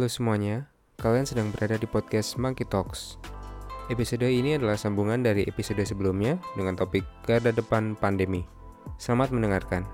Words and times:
Halo 0.00 0.08
semuanya, 0.08 0.64
kalian 0.96 1.28
sedang 1.28 1.52
berada 1.52 1.76
di 1.76 1.84
podcast 1.84 2.40
Monkey 2.40 2.64
Talks. 2.64 3.20
Episode 3.92 4.32
ini 4.32 4.56
adalah 4.56 4.72
sambungan 4.72 5.20
dari 5.20 5.44
episode 5.44 5.84
sebelumnya 5.84 6.40
dengan 6.56 6.72
topik 6.72 7.04
garda 7.28 7.52
depan 7.52 7.92
pandemi. 8.00 8.40
Selamat 8.96 9.28
mendengarkan. 9.28 9.84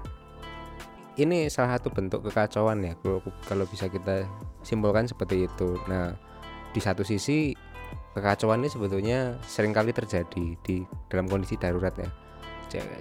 Ini 1.18 1.50
salah 1.50 1.74
satu 1.74 1.90
bentuk 1.90 2.22
kekacauan 2.22 2.86
ya, 2.86 2.95
kalau, 3.50 3.66
bisa 3.66 3.90
kita 3.90 4.30
simpulkan 4.62 5.10
seperti 5.10 5.50
itu. 5.50 5.74
Nah, 5.90 6.14
di 6.70 6.78
satu 6.78 7.02
sisi 7.02 7.59
kekacauan 8.14 8.62
ini 8.62 8.70
sebetulnya 8.70 9.34
sering 9.42 9.74
kali 9.74 9.91
terjadi 9.91 10.54
di 10.62 10.86
dalam 11.10 11.27
kondisi 11.27 11.59
darurat 11.59 11.98
ya. 11.98 12.06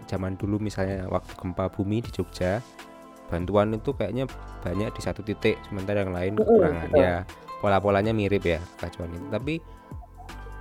Zaman 0.09 0.41
dulu 0.41 0.57
misalnya 0.57 1.05
waktu 1.13 1.37
gempa 1.37 1.69
bumi 1.69 2.01
di 2.01 2.09
Jogja, 2.09 2.65
bantuan 3.35 3.75
itu 3.75 3.91
kayaknya 3.91 4.31
banyak 4.63 4.95
di 4.95 5.01
satu 5.03 5.19
titik 5.19 5.59
sementara 5.67 6.07
yang 6.07 6.15
lain 6.15 6.39
kekurangan 6.39 6.89
ya 6.95 7.27
pola-polanya 7.59 8.15
mirip 8.15 8.47
ya 8.47 8.63
kekacauan 8.79 9.11
itu. 9.11 9.27
Tapi 9.27 9.53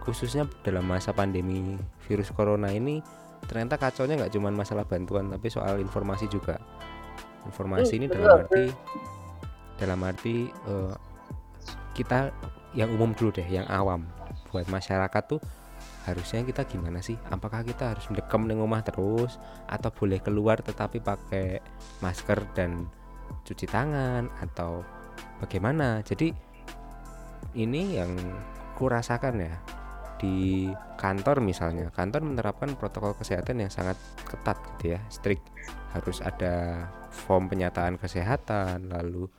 khususnya 0.03 0.51
dalam 0.67 0.83
masa 0.85 1.15
pandemi 1.15 1.79
virus 2.11 2.35
corona 2.35 2.75
ini 2.75 2.99
ternyata 3.47 3.79
kacaunya 3.79 4.19
nggak 4.19 4.33
cuma 4.35 4.51
masalah 4.51 4.83
bantuan 4.83 5.31
tapi 5.31 5.47
soal 5.47 5.79
informasi 5.79 6.27
juga. 6.27 6.59
Informasi 7.47 8.03
ini 8.03 8.07
dalam 8.11 8.43
arti 8.43 8.65
dalam 9.79 10.01
arti 10.03 10.49
uh, 10.67 10.95
kita 11.95 12.35
yang 12.75 12.91
umum 12.91 13.15
dulu 13.15 13.31
deh 13.39 13.47
yang 13.47 13.69
awam. 13.71 14.03
Buat 14.51 14.67
masyarakat 14.67 15.23
tuh 15.31 15.39
harusnya 16.05 16.45
kita 16.45 16.69
gimana 16.69 17.01
sih? 17.01 17.17
Apakah 17.33 17.65
kita 17.65 17.97
harus 17.97 18.05
mendekam 18.13 18.45
di 18.45 18.53
rumah 18.53 18.85
terus? 18.85 19.41
Atau 19.67 19.89
boleh 19.93 20.21
keluar 20.21 20.61
tetapi 20.61 21.01
pakai 21.01 21.65
masker 22.05 22.45
dan 22.53 22.85
cuci 23.49 23.65
tangan? 23.65 24.29
Atau 24.45 24.85
bagaimana? 25.41 26.05
Jadi 26.05 26.31
ini 27.57 27.97
yang 27.97 28.13
kurasakan 28.77 29.35
ya 29.41 29.57
di 30.21 30.69
kantor 31.01 31.41
misalnya. 31.41 31.89
Kantor 31.89 32.29
menerapkan 32.29 32.77
protokol 32.77 33.17
kesehatan 33.17 33.65
yang 33.65 33.73
sangat 33.73 33.97
ketat 34.29 34.61
gitu 34.77 34.97
ya 34.97 35.01
strict. 35.09 35.45
Harus 35.97 36.21
ada 36.21 36.87
form 37.09 37.49
penyataan 37.49 37.97
kesehatan 37.97 38.93
lalu 38.93 39.31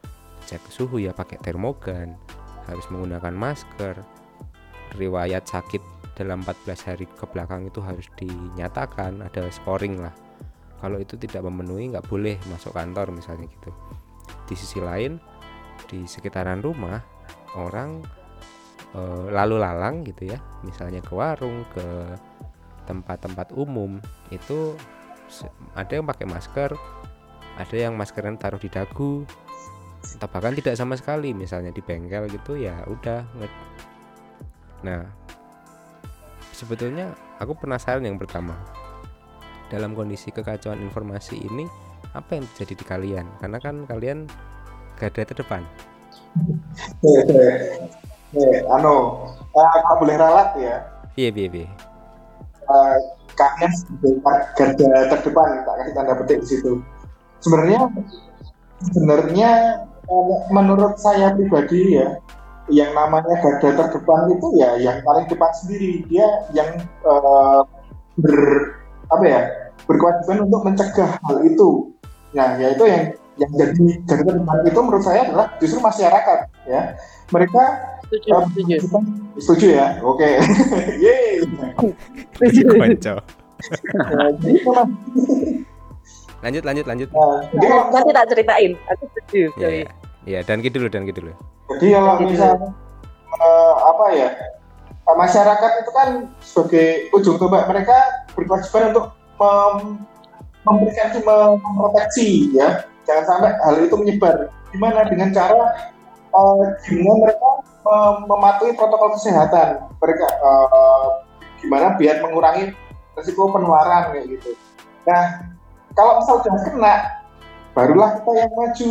cek 0.50 0.66
suhu 0.74 0.98
ya 0.98 1.14
pakai 1.14 1.38
termogan. 1.46 2.18
Harus 2.66 2.90
menggunakan 2.90 3.34
masker. 3.38 4.02
Riwayat 4.96 5.44
sakit 5.44 5.95
dalam 6.16 6.42
14 6.42 6.88
hari 6.88 7.06
ke 7.06 7.26
belakang 7.28 7.68
itu 7.68 7.84
harus 7.84 8.08
dinyatakan 8.16 9.22
ada 9.22 9.52
scoring 9.52 10.00
lah. 10.00 10.16
Kalau 10.80 11.00
itu 11.00 11.20
tidak 11.20 11.44
memenuhi 11.44 11.92
nggak 11.92 12.08
boleh 12.08 12.40
masuk 12.48 12.76
kantor 12.76 13.12
misalnya 13.12 13.48
gitu. 13.52 13.72
Di 14.48 14.56
sisi 14.56 14.80
lain 14.80 15.20
di 15.92 16.08
sekitaran 16.08 16.64
rumah 16.64 17.04
orang 17.60 18.00
e, 18.96 19.02
lalu 19.32 19.60
lalang 19.60 20.08
gitu 20.08 20.32
ya. 20.32 20.40
Misalnya 20.64 21.04
ke 21.04 21.12
warung 21.12 21.68
ke 21.76 21.86
tempat-tempat 22.86 23.52
umum 23.58 23.98
itu 24.30 24.78
ada 25.74 25.92
yang 25.92 26.06
pakai 26.06 26.26
masker 26.30 26.72
ada 27.56 27.76
yang 27.76 27.96
maskernya 27.96 28.38
taruh 28.38 28.62
di 28.62 28.70
dagu 28.70 29.26
atau 30.06 30.28
bahkan 30.30 30.54
tidak 30.54 30.78
sama 30.78 30.94
sekali 30.94 31.34
misalnya 31.34 31.74
di 31.74 31.82
bengkel 31.82 32.30
gitu 32.30 32.62
ya 32.62 32.86
udah 32.86 33.26
nah 34.86 35.02
sebetulnya 36.56 37.12
aku 37.44 37.52
penasaran 37.60 38.08
yang 38.08 38.16
pertama. 38.16 38.56
Dalam 39.68 39.92
kondisi 39.92 40.32
kekacauan 40.32 40.80
informasi 40.80 41.36
ini 41.44 41.68
apa 42.16 42.40
yang 42.40 42.48
terjadi 42.56 42.74
di 42.80 42.86
kalian? 42.88 43.26
Karena 43.44 43.58
kan 43.60 43.84
kalian 43.84 44.30
garda 44.96 45.28
terdepan. 45.28 45.68
Eh, 48.36 48.60
anu 48.72 49.28
uh, 49.52 49.96
boleh 50.00 50.16
ralat 50.16 50.56
ya? 50.56 50.76
Iya 51.20 51.30
iya 51.36 51.48
iya. 51.52 51.68
Uh, 52.72 52.98
kalian 53.36 53.72
garda 54.56 55.12
terdepan 55.12 55.50
tak 55.68 55.76
kasih 55.84 55.94
tanda 55.98 56.14
petik 56.24 56.40
di 56.40 56.48
situ. 56.48 56.72
Sebenarnya 57.44 57.92
sebenarnya 58.96 59.52
menurut 60.54 60.96
saya 61.02 61.34
pribadi 61.34 61.98
ya 62.00 62.16
yang 62.70 62.92
namanya 62.98 63.36
garda 63.42 63.70
terdepan 63.78 64.34
itu 64.34 64.48
ya 64.58 64.70
yang 64.82 64.98
paling 65.06 65.26
depan 65.30 65.52
sendiri. 65.54 66.02
Dia 66.10 66.28
yang 66.58 66.70
uh, 67.06 67.62
ber 68.18 68.36
apa 69.14 69.26
ya 69.26 69.42
berkewajiban 69.86 70.50
untuk 70.50 70.62
mencegah 70.66 71.12
hal 71.22 71.36
itu. 71.46 71.94
Nah 72.34 72.58
ya 72.58 72.74
itu 72.74 72.84
yang 72.90 73.04
yang 73.36 73.52
jadi 73.54 73.86
garda 74.10 74.32
terdepan 74.34 74.58
itu 74.66 74.80
menurut 74.82 75.04
saya 75.06 75.30
adalah 75.30 75.48
justru 75.62 75.80
masyarakat 75.82 76.40
ya. 76.66 76.82
Mereka 77.30 77.64
setuju 78.06 78.28
uh, 78.34 78.46
setuju. 78.50 78.76
setuju 79.38 79.68
ya? 79.78 79.88
Oke. 80.02 80.26
Okay. 80.26 80.34
yeay. 81.06 81.46
Setuju. 82.38 82.66
Lanjut 86.46 86.62
lanjut 86.62 86.86
lanjut. 86.86 87.10
Nah, 87.10 87.42
nanti 87.90 88.10
tak 88.14 88.26
ceritain. 88.30 88.72
Aku 88.94 89.04
setuju 89.14 89.50
yeah, 89.58 89.90
Iya, 90.26 90.42
dan 90.42 90.66
gitu 90.66 90.82
dulu, 90.82 90.90
dan 90.90 91.06
gitu 91.06 91.22
dulu. 91.22 91.34
Jadi 91.78 91.94
kalau 91.94 92.14
misalnya 92.26 92.70
uh, 93.38 93.74
apa 93.94 94.06
ya 94.18 94.30
masyarakat 95.06 95.72
itu 95.86 95.92
kan 95.94 96.10
sebagai 96.42 96.88
ujung 97.14 97.38
tombak 97.38 97.70
mereka 97.70 98.26
berkewajiban 98.34 98.90
untuk 98.90 99.06
mem 99.38 100.02
memberikan 100.66 101.14
memproteksi 101.62 102.50
ya. 102.58 102.90
Jangan 103.06 103.26
sampai 103.30 103.54
hal 103.54 103.86
itu 103.86 103.94
menyebar. 104.02 104.50
Gimana? 104.74 105.06
Dengan 105.06 105.30
cara 105.30 105.62
uh, 106.34 106.64
gimana 106.90 107.30
mereka 107.30 107.50
mem 107.86 108.16
mematuhi 108.26 108.74
protokol 108.74 109.14
kesehatan 109.14 109.78
mereka 110.02 110.26
uh, 110.42 111.22
gimana 111.62 111.94
biar 112.02 112.26
mengurangi 112.26 112.74
risiko 113.14 113.54
penularan 113.54 114.10
kayak 114.10 114.26
gitu. 114.42 114.58
Nah 115.06 115.54
kalau 115.94 116.18
misal 116.18 116.42
sudah 116.42 116.66
kena 116.66 116.96
barulah 117.78 118.18
kita 118.18 118.32
yang 118.42 118.52
maju 118.58 118.90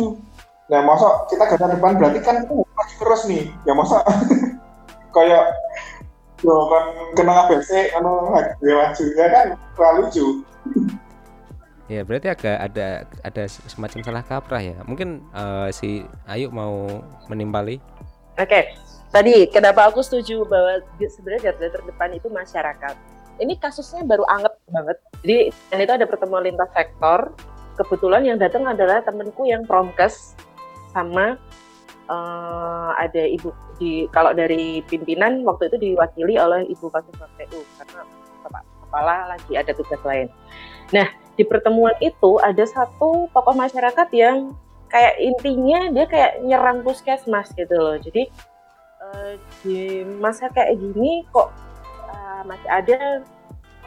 Nah, 0.65 0.81
masa 0.81 1.29
kita 1.29 1.45
garda 1.45 1.77
depan 1.77 1.93
berarti 2.01 2.19
kan 2.25 2.41
kita 2.41 2.53
maju 2.57 2.93
terus 2.97 3.21
nih. 3.29 3.43
Ya 3.69 3.73
masa 3.77 4.01
kayak 5.15 5.43
yo 6.43 6.55
kan 6.67 6.83
kena 7.15 7.33
ABC 7.47 7.95
kan 7.95 8.03
gue 8.03 8.73
maju 8.73 9.03
ya 9.13 9.25
kan 9.29 9.45
terlalu 9.77 9.99
lucu. 10.09 10.27
Ya 11.85 12.01
berarti 12.01 12.33
agak 12.33 12.57
ada 12.57 13.05
ada 13.21 13.43
semacam 13.45 14.01
salah 14.01 14.25
kaprah 14.25 14.57
ya. 14.57 14.73
Mungkin 14.89 15.21
uh, 15.37 15.69
si 15.69 16.01
Ayu 16.25 16.49
mau 16.49 16.89
menimpali. 17.29 17.77
Oke, 18.41 18.49
okay. 18.49 18.63
tadi 19.13 19.45
kenapa 19.53 19.85
aku 19.93 20.01
setuju 20.01 20.49
bahwa 20.49 20.81
sebenarnya 20.97 21.53
garda 21.53 21.77
terdepan 21.77 22.17
itu 22.17 22.25
masyarakat. 22.25 22.95
Ini 23.37 23.53
kasusnya 23.61 24.01
baru 24.01 24.25
anget 24.25 24.57
banget. 24.73 24.97
Jadi 25.21 25.37
dan 25.69 25.79
itu 25.85 25.93
ada 25.93 26.05
pertemuan 26.09 26.41
lintas 26.41 26.73
sektor. 26.73 27.29
Kebetulan 27.77 28.25
yang 28.25 28.41
datang 28.41 28.65
adalah 28.65 29.05
temenku 29.05 29.45
yang 29.45 29.61
promkes 29.69 30.33
sama 30.95 31.35
uh, 32.07 32.91
ada 32.95 33.27
ibu 33.27 33.51
di 33.75 34.07
kalau 34.15 34.31
dari 34.31 34.79
pimpinan 34.87 35.43
waktu 35.43 35.67
itu 35.67 35.91
diwakili 35.91 36.39
oleh 36.39 36.63
ibu 36.71 36.87
kasus 36.87 37.11
KPU 37.11 37.59
karena 37.75 38.01
kepala 38.87 39.15
lagi 39.35 39.53
ada 39.59 39.75
tugas 39.75 39.99
lain. 40.07 40.31
Nah 40.95 41.11
di 41.35 41.43
pertemuan 41.43 41.91
itu 41.99 42.39
ada 42.39 42.63
satu 42.63 43.27
tokoh 43.35 43.55
masyarakat 43.59 44.07
yang 44.15 44.55
kayak 44.87 45.19
intinya 45.19 45.91
dia 45.91 46.05
kayak 46.07 46.39
nyerang 46.47 46.79
puskesmas 46.87 47.51
gitu 47.51 47.75
loh. 47.75 47.99
Jadi 47.99 48.31
uh, 49.03 49.35
di 49.65 50.07
masa 50.23 50.47
kayak 50.47 50.79
gini 50.79 51.27
kok 51.35 51.51
uh, 52.07 52.41
masih 52.47 52.69
ada 52.71 53.19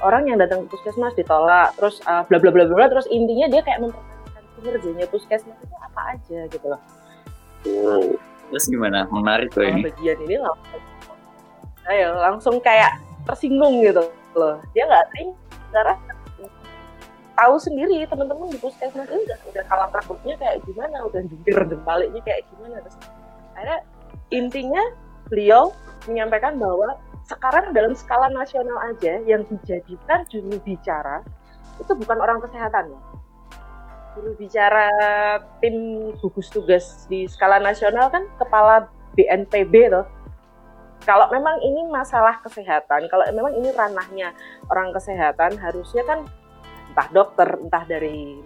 orang 0.04 0.30
yang 0.30 0.38
datang 0.38 0.66
ke 0.66 0.76
puskesmas 0.76 1.14
ditolak 1.16 1.74
terus 1.74 1.98
uh, 2.06 2.22
bla 2.28 2.38
bla 2.38 2.52
bla 2.52 2.68
bla 2.68 2.86
terus 2.86 3.08
intinya 3.10 3.50
dia 3.50 3.64
kayak 3.66 3.82
mempertanyakan 3.82 4.44
kinerjanya 4.58 5.06
puskesmas 5.10 5.58
itu 5.58 5.76
apa 5.80 6.00
aja 6.14 6.38
gitu 6.46 6.66
loh 6.68 6.82
Oh, 7.68 8.16
terus 8.52 8.66
gimana? 8.70 9.04
Menarik 9.12 9.52
tuh 9.52 9.64
ini. 9.66 9.88
Bagian 9.88 10.18
ini 10.24 10.36
langsung, 10.40 10.82
ayo 11.88 12.08
langsung 12.16 12.56
kayak 12.64 12.96
tersinggung 13.28 13.84
gitu 13.84 14.08
loh. 14.36 14.56
Dia 14.72 14.88
nggak 14.88 15.04
karena 15.68 15.94
tahu 17.38 17.54
sendiri 17.60 18.02
teman-teman 18.08 18.50
di 18.50 18.58
puskesmas 18.58 19.06
itu 19.06 19.20
udah 19.28 19.38
udah 19.52 19.64
kalah 19.68 19.88
takutnya 19.92 20.34
kayak 20.40 20.64
gimana, 20.64 20.96
udah 21.06 21.20
jungkir 21.28 21.54
baliknya 21.84 22.20
kayak 22.24 22.42
gimana. 22.50 22.80
Terus 22.82 22.96
akhirnya 23.54 23.78
intinya 24.32 24.82
beliau 25.28 25.70
menyampaikan 26.08 26.56
bahwa 26.56 26.96
sekarang 27.28 27.76
dalam 27.76 27.92
skala 27.92 28.32
nasional 28.32 28.80
aja 28.88 29.20
yang 29.28 29.44
dijadikan 29.44 30.24
juru 30.32 30.56
bicara 30.64 31.20
itu 31.76 31.92
bukan 31.92 32.18
orang 32.18 32.40
kesehatan 32.40 32.88
ya 32.90 33.00
juru 34.18 34.34
bicara 34.34 34.90
tim 35.62 36.10
gugus 36.18 36.50
tugas 36.50 37.06
di 37.06 37.30
skala 37.30 37.62
nasional 37.62 38.10
kan 38.10 38.26
kepala 38.34 38.90
BNPB 39.14 39.94
loh. 39.94 40.06
Kalau 41.06 41.30
memang 41.30 41.62
ini 41.62 41.86
masalah 41.86 42.42
kesehatan, 42.42 43.06
kalau 43.06 43.24
memang 43.30 43.54
ini 43.54 43.70
ranahnya 43.70 44.34
orang 44.68 44.90
kesehatan, 44.90 45.56
harusnya 45.56 46.02
kan 46.04 46.26
entah 46.90 47.08
dokter, 47.14 47.48
entah 47.62 47.86
dari 47.86 48.42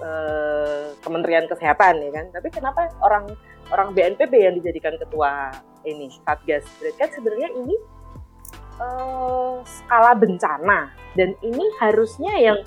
eh, 0.00 0.96
Kementerian 1.04 1.44
Kesehatan 1.46 2.00
ya 2.00 2.10
kan. 2.10 2.26
Tapi 2.32 2.48
kenapa 2.48 2.88
orang 3.04 3.30
orang 3.70 3.92
BNPB 3.92 4.32
yang 4.32 4.54
dijadikan 4.58 4.96
ketua 4.96 5.54
ini 5.84 6.08
Satgas. 6.24 6.66
Kan 6.98 7.12
sebenarnya 7.12 7.52
ini 7.54 7.76
uh, 8.80 9.62
skala 9.62 10.16
bencana 10.16 10.90
dan 11.14 11.36
ini 11.44 11.64
harusnya 11.78 12.32
yang 12.40 12.58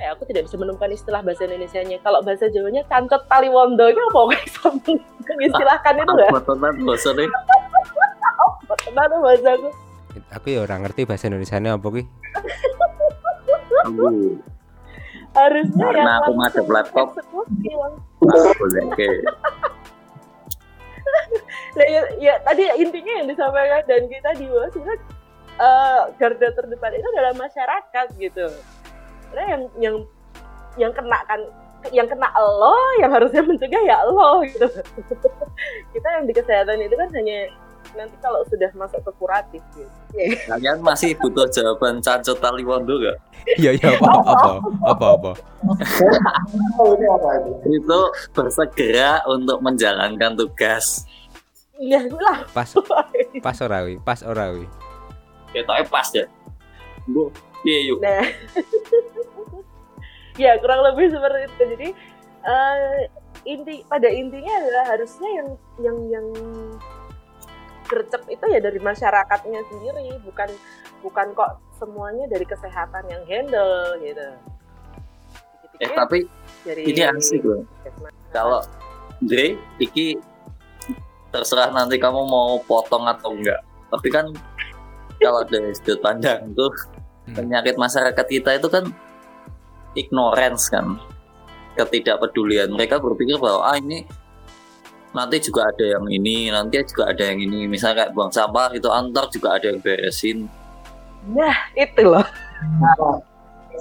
ya 0.00 0.16
aku 0.16 0.24
tidak 0.28 0.48
bisa 0.48 0.56
menemukan 0.56 0.90
istilah 0.92 1.20
bahasa 1.20 1.44
Indonesia-nya. 1.44 1.98
Kalau 2.00 2.20
bahasa 2.24 2.48
Jawanya 2.48 2.82
cancot 2.88 3.22
taliwondo 3.28 3.84
itu 3.88 4.00
apa 4.00 4.34
istilahkan 5.48 5.94
itu 6.00 6.10
enggak? 6.12 6.30
Tenan 6.44 6.74
bahasa 6.84 7.08
nih. 7.12 7.28
Tenan 8.88 9.10
bahasa 9.20 9.48
aku. 9.56 9.68
Aku 10.32 10.46
ya 10.48 10.58
orang 10.64 10.84
ngerti 10.84 11.08
bahasa 11.08 11.28
Indonesia-nya 11.28 11.76
apa 11.76 11.88
ki. 11.88 12.02
Harusnya 15.32 15.86
Karena 15.88 16.00
yang 16.04 16.20
aku 16.20 16.32
ngadep 16.36 16.66
laptop. 16.68 17.08
oke. 17.16 19.08
Nah, 21.72 21.86
ya, 21.88 22.02
ya, 22.20 22.34
tadi 22.44 22.68
intinya 22.84 23.12
yang 23.24 23.26
disampaikan 23.32 23.80
dan 23.88 24.04
kita 24.04 24.36
di 24.36 24.44
bawah 24.44 24.68
sebenarnya 24.76 25.00
eh, 25.56 26.02
garda 26.20 26.48
terdepan 26.52 26.92
itu 26.92 27.08
adalah 27.16 27.32
masyarakat 27.40 28.06
gitu. 28.20 28.46
Karena 29.32 29.44
yang 29.48 29.62
yang 29.80 29.96
yang 30.76 30.92
kena 30.92 31.18
kan 31.24 31.40
yang 31.90 32.06
kena 32.06 32.28
lo 32.36 32.76
yang 33.00 33.10
harusnya 33.10 33.42
mencegah 33.48 33.82
ya 33.82 34.04
lo 34.04 34.44
gitu. 34.44 34.68
kita 35.96 36.08
yang 36.20 36.24
di 36.28 36.34
kesehatan 36.36 36.78
itu 36.84 36.94
kan 36.94 37.08
hanya 37.16 37.48
nanti 37.92 38.16
kalau 38.22 38.40
sudah 38.46 38.70
masuk 38.76 39.00
ke 39.02 39.12
kuratif 39.18 39.62
gitu. 39.74 39.90
Kalian 40.48 40.80
masih 40.84 41.16
butuh 41.18 41.48
jawaban 41.50 42.00
cancot 42.00 42.38
taliwondo 42.38 43.00
gak? 43.00 43.18
Iya 43.58 43.74
iya 43.74 43.98
apa 43.98 44.08
apa 44.22 44.52
apa 44.86 45.06
apa. 45.18 45.32
Itu? 46.78 46.86
Itu 47.66 48.00
bersegera 48.32 49.24
untuk 49.26 49.58
menjalankan 49.60 50.38
tugas. 50.38 51.04
Iya 51.82 52.06
lah. 52.06 52.46
Pas 52.54 52.70
pas 53.44 53.58
ora 53.60 53.78
wi, 53.82 53.98
pas 53.98 54.20
ora 54.22 54.54
wi. 54.54 54.64
Kita 55.50 55.82
pas 55.90 56.08
ya. 56.14 56.30
Bu, 57.10 57.34
iya 57.66 57.78
yuk. 57.90 57.98
Nah, 58.02 58.24
ya 60.42 60.58
kurang 60.58 60.80
lebih 60.92 61.12
seperti 61.12 61.38
itu. 61.46 61.62
Jadi 61.76 61.88
eh, 62.42 63.00
inti 63.46 63.74
pada 63.86 64.08
intinya 64.10 64.52
adalah 64.62 64.84
harusnya 64.94 65.28
yang 65.30 65.48
yang 65.82 65.98
yang 66.10 66.26
gercep 67.90 68.22
itu 68.30 68.44
ya 68.48 68.60
dari 68.62 68.80
masyarakatnya 68.80 69.60
sendiri, 69.68 70.16
bukan 70.24 70.48
bukan 71.02 71.26
kok 71.34 71.60
semuanya 71.76 72.24
dari 72.30 72.46
kesehatan 72.46 73.04
yang 73.10 73.22
handle 73.26 73.98
gitu. 74.00 74.28
Eh 75.82 75.90
tapi 75.92 76.24
dari 76.62 76.82
ini 76.86 77.02
asik 77.02 77.42
loh. 77.42 77.66
kalau 78.32 78.62
Dre, 79.22 79.58
iki 79.78 80.16
terserah 81.30 81.70
nanti 81.74 81.98
kamu 81.98 82.22
mau 82.26 82.58
potong 82.64 83.06
atau 83.06 83.34
enggak. 83.34 83.60
Tapi 83.92 84.08
kan 84.08 84.26
kalau 85.18 85.42
dari 85.46 85.74
sudut 85.74 85.98
pandang 86.00 86.54
tuh. 86.54 86.72
Penyakit 87.30 87.78
masyarakat 87.78 88.26
kita 88.26 88.58
itu 88.58 88.66
kan 88.66 88.90
ignorance 89.94 90.66
kan, 90.72 90.98
ketidakpedulian. 91.78 92.72
Mereka 92.74 92.98
berpikir 92.98 93.38
bahwa 93.38 93.70
ah 93.70 93.78
ini 93.78 94.02
nanti 95.12 95.38
juga 95.38 95.68
ada 95.68 95.84
yang 95.98 96.08
ini, 96.08 96.48
nanti 96.48 96.82
juga 96.88 97.12
ada 97.12 97.22
yang 97.22 97.38
ini. 97.38 97.68
Misalnya 97.70 98.04
kayak 98.06 98.12
buang 98.16 98.32
sampah 98.32 98.72
itu 98.74 98.88
antar 98.88 99.28
juga 99.30 99.60
ada 99.60 99.70
yang 99.70 99.78
beresin. 99.78 100.48
Nah 101.30 101.54
itu 101.78 102.02
loh 102.02 102.26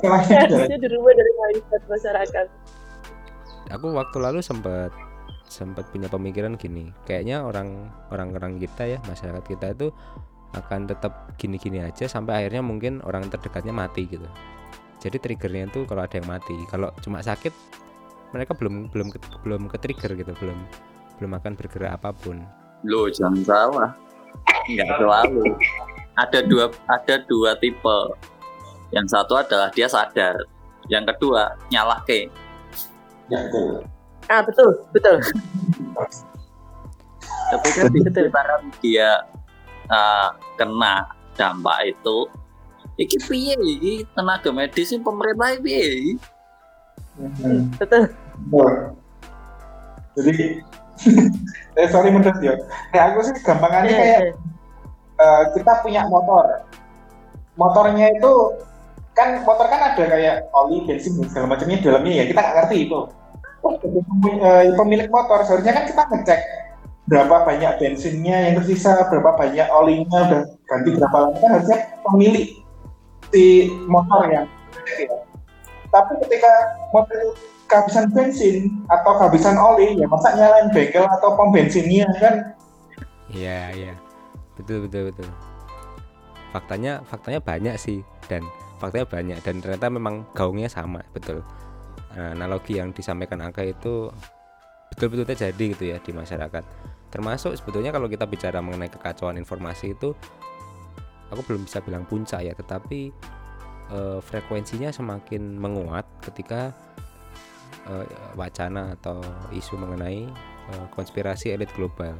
adalah 0.02 0.22
harusnya 0.26 0.78
dirubah 0.78 1.14
dari 1.14 1.32
mindset 1.38 1.84
masyarakat. 1.90 2.48
Aku 3.72 3.94
waktu 3.96 4.18
lalu 4.20 4.40
sempat 4.44 4.92
sempat 5.48 5.88
punya 5.92 6.08
pemikiran 6.08 6.56
gini. 6.56 6.92
Kayaknya 7.08 7.44
orang 7.44 7.92
orang-orang 8.12 8.60
kita 8.60 8.88
ya, 8.88 9.00
masyarakat 9.08 9.44
kita 9.48 9.76
itu 9.76 9.88
akan 10.52 10.90
tetap 10.90 11.32
gini-gini 11.40 11.80
aja 11.80 12.08
sampai 12.12 12.44
akhirnya 12.44 12.60
mungkin 12.60 13.00
orang 13.08 13.28
terdekatnya 13.32 13.72
mati 13.72 14.08
gitu. 14.08 14.28
Jadi 15.02 15.18
triggernya 15.18 15.72
tuh 15.72 15.88
kalau 15.88 16.04
ada 16.06 16.20
yang 16.20 16.28
mati. 16.30 16.54
Kalau 16.68 16.92
cuma 17.02 17.24
sakit 17.24 17.50
mereka 18.32 18.56
belum 18.56 18.92
belum 18.92 19.08
ke- 19.12 19.40
belum 19.44 19.62
ke 19.72 19.78
trigger 19.80 20.12
gitu, 20.20 20.32
belum 20.38 20.60
belum 21.20 21.32
akan 21.40 21.52
bergerak 21.56 21.98
apa 22.00 22.12
pun. 22.12 22.44
Loh, 22.84 23.08
jangan 23.10 23.42
salah. 23.46 23.92
Enggak 24.68 24.90
selalu. 25.00 25.44
Ada 26.20 26.40
dua 26.46 26.66
ada 26.92 27.16
dua 27.26 27.56
tipe. 27.58 27.98
Yang 28.92 29.08
satu 29.16 29.40
adalah 29.40 29.72
dia 29.72 29.88
sadar. 29.88 30.36
Yang 30.92 31.16
kedua 31.16 31.56
nyalah 31.72 32.04
ke. 32.04 32.28
Ya, 33.32 33.40
betul. 33.48 33.88
Ah 34.28 34.42
betul 34.44 34.70
betul. 34.92 35.16
Tapi 37.52 37.68
kan 37.76 37.92
di 37.92 38.00
sekitar 38.00 38.48
dia 38.80 39.10
uh, 39.92 40.34
kena 40.56 41.12
dampak 41.36 41.92
itu, 41.92 42.28
iki 42.96 43.18
piye 43.28 43.56
iki 43.60 43.94
tenaga 44.16 44.50
medis 44.50 44.96
ini 44.96 45.04
pemerintah 45.04 45.54
iki 45.54 45.62
piye? 45.62 45.86
Hmm. 47.20 47.68
betul. 47.76 48.08
Betul. 48.48 48.72
Jadi, 50.12 50.34
eh, 51.80 51.88
sorry 51.92 52.10
menurut 52.12 52.40
ya. 52.40 52.56
Nah, 52.96 53.02
aku 53.12 53.20
sih 53.28 53.36
gampangannya 53.44 53.92
kayak 53.96 54.20
eh, 55.20 55.44
kita 55.56 55.74
punya 55.84 56.08
motor. 56.08 56.68
Motornya 57.60 58.16
itu 58.16 58.32
kan 59.12 59.44
motor 59.44 59.68
kan 59.68 59.92
ada 59.92 60.04
kayak 60.08 60.48
oli, 60.56 60.88
bensin 60.88 61.20
dan 61.20 61.28
segala 61.28 61.48
macamnya 61.52 61.84
di 61.84 61.86
dalamnya 61.86 62.12
ya 62.16 62.26
kita 62.32 62.40
nggak 62.40 62.56
ngerti 62.64 62.78
itu. 62.88 63.00
Pemi- 63.62 64.42
eh, 64.42 64.74
Pemilik 64.74 65.08
motor 65.12 65.46
seharusnya 65.46 65.74
kan 65.76 65.86
kita 65.86 66.02
ngecek 66.10 66.40
berapa 67.12 67.44
banyak 67.44 67.76
bensinnya 67.76 68.48
yang 68.48 68.54
tersisa, 68.64 69.04
berapa 69.12 69.36
banyak 69.36 69.68
olinya, 69.68 70.20
udah 70.32 70.42
ganti 70.64 70.90
berapa 70.96 71.18
lama 71.28 71.36
kan 71.44 71.50
harusnya 71.60 71.80
pemilik 72.08 72.46
si 73.36 73.68
motor 73.84 74.32
yang 74.32 74.48
ya. 74.96 75.18
Tapi 75.92 76.12
ketika 76.24 76.52
motor 76.96 77.36
kehabisan 77.68 78.08
bensin 78.16 78.72
atau 78.88 79.12
kehabisan 79.20 79.60
oli, 79.60 80.00
ya 80.00 80.08
masa 80.08 80.40
nyalain 80.40 80.72
bengkel 80.72 81.04
atau 81.04 81.36
pom 81.36 81.52
bensinnya 81.52 82.08
kan 82.16 82.56
Iya, 83.32 83.76
iya. 83.76 83.94
Betul, 84.56 84.88
betul, 84.88 85.12
betul. 85.12 85.28
Faktanya 86.56 87.04
faktanya 87.04 87.40
banyak 87.44 87.76
sih 87.76 88.04
dan 88.32 88.44
faktanya 88.80 89.08
banyak 89.08 89.38
dan 89.44 89.60
ternyata 89.60 89.88
memang 89.92 90.24
gaungnya 90.32 90.72
sama, 90.72 91.04
betul. 91.12 91.44
Analogi 92.16 92.80
yang 92.80 92.96
disampaikan 92.96 93.40
Angka 93.40 93.68
itu 93.68 94.12
betul-betul 94.92 95.28
terjadi 95.32 95.66
gitu 95.76 95.84
ya 95.96 95.98
di 96.00 96.12
masyarakat. 96.12 96.64
Termasuk 97.12 97.54
sebetulnya 97.60 97.92
kalau 97.92 98.08
kita 98.08 98.24
bicara 98.24 98.64
mengenai 98.64 98.88
kekacauan 98.88 99.36
informasi 99.36 99.94
itu 99.94 100.16
aku 101.28 101.42
belum 101.44 101.68
bisa 101.68 101.84
bilang 101.84 102.08
puncak 102.08 102.42
ya, 102.44 102.56
tetapi 102.56 103.12
eh, 103.92 104.20
frekuensinya 104.24 104.90
semakin 104.96 105.60
menguat 105.60 106.08
ketika 106.24 106.72
eh, 107.92 108.08
wacana 108.40 108.96
atau 108.96 109.20
isu 109.52 109.76
mengenai 109.76 110.24
eh, 110.72 110.86
konspirasi 110.96 111.52
elit 111.52 111.70
global. 111.76 112.16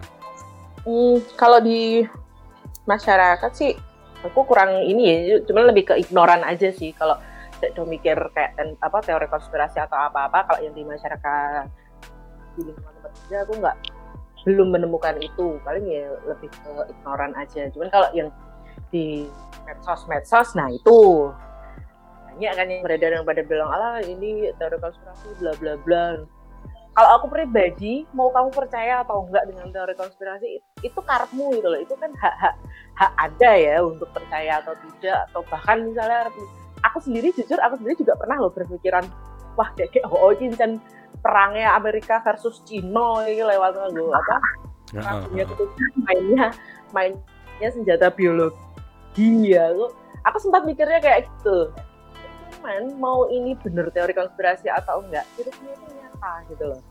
Hmm, 0.84 1.24
kalau 1.40 1.64
di 1.64 2.04
masyarakat 2.84 3.52
sih 3.56 3.72
aku 4.22 4.44
kurang 4.46 4.86
ini 4.86 5.04
ya, 5.08 5.16
cuma 5.46 5.66
lebih 5.66 5.94
ke 5.94 5.96
ignoran 5.98 6.44
aja 6.44 6.70
sih 6.74 6.94
kalau 6.94 7.18
tidak 7.62 7.86
mikir 7.86 8.18
kayak 8.34 8.58
ten- 8.58 8.78
apa 8.82 8.98
teori 9.06 9.30
konspirasi 9.30 9.78
atau 9.78 9.94
apa-apa 9.94 10.50
kalau 10.50 10.60
yang 10.66 10.74
di 10.74 10.82
masyarakat 10.82 11.70
di 12.58 12.62
lingkungan 12.66 12.94
tempat 12.98 13.12
kerja 13.22 13.38
aku 13.46 13.54
nggak 13.62 13.78
belum 14.44 14.74
menemukan 14.74 15.18
itu. 15.22 15.58
Paling 15.62 15.86
ya 15.88 16.10
lebih 16.26 16.50
ke 16.50 16.72
ignoran 16.92 17.32
aja. 17.38 17.70
Cuman 17.74 17.90
kalau 17.90 18.10
yang 18.16 18.30
di 18.90 19.28
medsos 19.66 20.06
medsos 20.10 20.50
nah 20.58 20.68
itu. 20.70 21.32
Banyak 22.32 22.52
kan 22.56 22.68
yang 22.68 22.82
beredar 22.82 23.12
yang 23.12 23.26
pada 23.28 23.44
bilang 23.44 23.70
ala 23.70 24.00
ini 24.02 24.50
teori 24.56 24.78
konspirasi 24.80 25.28
bla 25.40 25.52
bla 25.60 25.74
bla. 25.84 26.06
Kalau 26.92 27.10
aku 27.16 27.32
pribadi 27.32 28.04
mau 28.12 28.28
kamu 28.36 28.52
percaya 28.52 29.00
atau 29.08 29.24
enggak 29.24 29.48
dengan 29.48 29.72
teori 29.72 29.96
konspirasi 29.96 30.60
itu 30.84 31.00
karepmu 31.00 31.56
gitu 31.56 31.68
loh. 31.72 31.80
Itu 31.80 31.96
kan 32.00 32.12
hak 32.16 32.36
hak 32.36 32.56
hak 33.00 33.12
ada 33.16 33.52
ya 33.56 33.76
untuk 33.80 34.12
percaya 34.12 34.60
atau 34.60 34.76
tidak 34.76 35.28
atau 35.32 35.42
bahkan 35.48 35.88
misalnya 35.88 36.28
aku 36.84 36.98
sendiri 37.00 37.32
jujur 37.34 37.58
aku 37.62 37.80
sendiri 37.80 37.96
juga 38.02 38.18
pernah 38.18 38.38
loh 38.42 38.52
berpikiran 38.52 39.06
wah 39.56 39.70
kayak 39.78 39.94
kayak 39.94 40.06
oh 40.10 40.34
ini 40.34 40.56
kan 40.58 40.82
perangnya 41.22 41.78
Amerika 41.78 42.20
versus 42.26 42.60
Cina 42.66 43.24
ini 43.30 43.46
lewat 43.46 43.78
lagu 43.78 44.10
apa? 44.12 44.38
Heeh, 44.92 45.18
punya 45.30 45.46
heeh. 45.46 45.50
ketujuh 45.56 45.90
mainnya 46.04 46.48
mainnya 46.92 47.70
senjata 47.72 48.12
biologi 48.12 49.30
ya 49.48 49.72
aku, 49.72 49.86
aku 50.28 50.38
sempat 50.42 50.68
mikirnya 50.68 51.00
kayak 51.00 51.30
gitu. 51.30 51.72
Cuman 52.60 53.00
mau 53.00 53.30
ini 53.32 53.56
bener 53.62 53.88
teori 53.94 54.12
konspirasi 54.12 54.68
atau 54.68 55.00
enggak 55.06 55.24
itu 55.40 55.50
nyata 55.96 56.34
gitu 56.52 56.64
loh. 56.76 56.82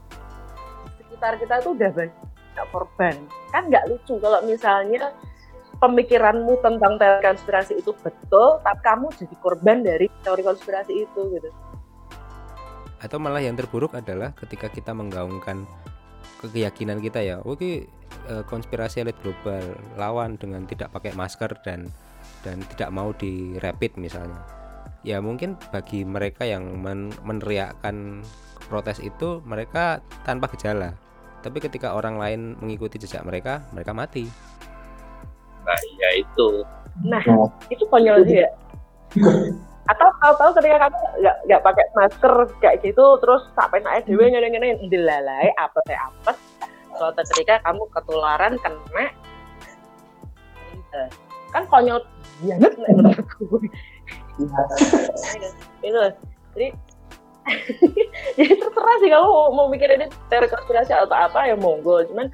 Sekitar 0.97 1.37
kita 1.37 1.61
tuh 1.61 1.77
udah 1.77 1.91
banyak 1.93 2.67
korban. 2.73 3.15
Kan 3.53 3.69
nggak 3.69 3.85
lucu 3.93 4.17
kalau 4.23 4.41
misalnya 4.47 5.13
pemikiranmu 5.81 6.61
tentang 6.61 7.01
teori 7.01 7.25
konspirasi 7.25 7.81
itu 7.81 7.97
betul 8.05 8.61
tapi 8.61 8.81
kamu 8.85 9.07
jadi 9.17 9.37
korban 9.41 9.81
dari 9.81 10.07
teori 10.21 10.45
konspirasi 10.45 10.93
itu 11.09 11.21
gitu 11.33 11.49
atau 13.01 13.17
malah 13.17 13.41
yang 13.41 13.57
terburuk 13.57 13.97
adalah 13.97 14.37
ketika 14.37 14.69
kita 14.69 14.93
menggaungkan 14.93 15.65
keyakinan 16.41 17.01
kita 17.01 17.21
ya 17.21 17.37
oke 17.41 17.85
eh, 18.29 18.45
konspirasi 18.49 19.05
elit 19.05 19.17
global 19.21 19.61
lawan 19.97 20.37
dengan 20.41 20.65
tidak 20.69 20.93
pakai 20.93 21.13
masker 21.17 21.53
dan 21.65 21.89
dan 22.45 22.61
tidak 22.77 22.91
mau 22.93 23.13
di 23.13 23.57
rapid 23.61 23.97
misalnya. 24.01 24.41
Ya 25.01 25.21
mungkin 25.21 25.57
bagi 25.73 26.05
mereka 26.05 26.45
yang 26.45 26.77
men- 26.77 27.17
meneriakkan 27.25 28.21
protes 28.69 29.01
itu 29.01 29.41
mereka 29.45 30.05
tanpa 30.25 30.49
gejala. 30.53 30.93
Tapi 31.41 31.57
ketika 31.57 31.97
orang 31.97 32.21
lain 32.21 32.41
mengikuti 32.61 33.01
jejak 33.01 33.25
mereka 33.25 33.65
mereka 33.73 33.97
mati. 33.97 34.29
Nah 35.65 35.81
ya 35.97 36.11
itu. 36.21 36.49
Nah, 37.01 37.23
itu 37.73 37.85
konyol 37.89 38.29
sih 38.29 38.45
ya. 38.45 38.49
Atau 39.89 40.09
tahu-tahu 40.21 40.51
ketika 40.61 40.77
kamu 40.87 40.99
nggak 41.25 41.37
nggak 41.49 41.63
pakai 41.65 41.87
masker 41.97 42.35
kayak 42.61 42.77
gitu, 42.85 43.05
terus 43.25 43.43
sampai 43.57 43.81
naik 43.81 44.05
dewe 44.05 44.29
ngene 44.29 44.49
ngene 44.53 44.69
delalai 44.93 45.49
apa 45.57 45.79
teh 45.89 45.97
apa. 45.97 46.33
Suatu 47.01 47.23
ketika 47.33 47.65
kamu 47.65 47.89
ketularan 47.97 48.55
kena, 48.61 49.07
kan 51.55 51.63
konyol 51.73 52.05
banget 52.45 52.73
nek 52.77 52.93
menurutku. 52.93 53.45
itu. 55.81 56.01
Jadi 56.53 56.69
jadi 58.37 58.55
terserah 58.61 58.97
sih 59.01 59.11
kamu 59.11 59.27
mau, 59.27 59.49
mau 59.53 59.67
mikir 59.73 59.89
ini 59.97 60.07
teori 60.29 60.47
konspirasi 60.47 60.93
atau 60.93 61.17
apa 61.17 61.49
ya 61.49 61.57
monggo. 61.57 62.05
Cuman 62.05 62.29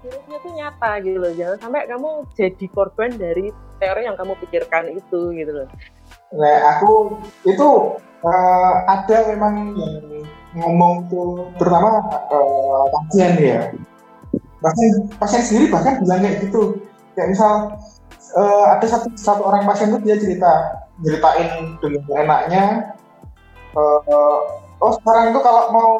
virusnya 0.00 0.36
tuh 0.40 0.52
nyata 0.56 0.90
gitu 1.04 1.18
loh. 1.20 1.32
Jangan 1.36 1.56
sampai 1.60 1.84
kamu 1.86 2.08
jadi 2.32 2.66
korban 2.72 3.10
dari 3.20 3.52
teori 3.78 4.08
yang 4.08 4.16
kamu 4.16 4.32
pikirkan 4.40 4.96
itu 4.96 5.20
gitu 5.36 5.52
loh 5.52 5.68
Nah, 6.30 6.78
aku 6.78 7.18
itu 7.42 7.68
eh, 8.22 8.74
ada 8.86 9.16
memang 9.34 9.74
yang 9.74 10.62
ngomong 10.62 11.10
tuh 11.10 11.50
terutama 11.58 12.06
eh, 12.30 12.84
pasien 12.94 13.32
ya. 13.38 13.60
Pasien, 14.62 14.90
pasien 15.18 15.42
sendiri 15.42 15.66
bahkan 15.74 15.98
bilang 15.98 16.22
kayak 16.22 16.46
gitu. 16.46 16.78
Kayak 17.18 17.28
misal 17.34 17.52
eh, 18.38 18.64
ada 18.70 18.86
satu 18.86 19.08
satu 19.18 19.42
orang 19.42 19.66
pasien 19.66 19.90
tuh 19.90 19.98
dia 20.06 20.14
cerita 20.18 20.86
ceritain 21.02 21.74
dengan 21.82 22.02
enaknya. 22.22 22.64
eh, 23.70 24.38
oh 24.82 24.92
sekarang 25.02 25.34
itu 25.34 25.40
kalau 25.42 25.62
mau 25.74 25.90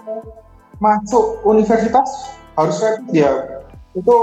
masuk 0.78 1.42
universitas 1.42 2.38
harus 2.54 2.78
rapid 2.78 3.10
ya. 3.10 3.30
Itu 3.98 4.16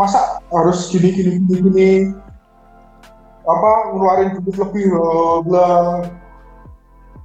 masa 0.00 0.40
harus 0.48 0.88
gini 0.88 1.12
gini 1.12 1.30
gini 1.44 1.56
gini 1.60 1.88
apa 3.42 3.70
ngeluarin 3.92 4.28
duit 4.38 4.56
lebih 4.56 4.84
loh 4.94 5.42
bilang. 5.46 6.10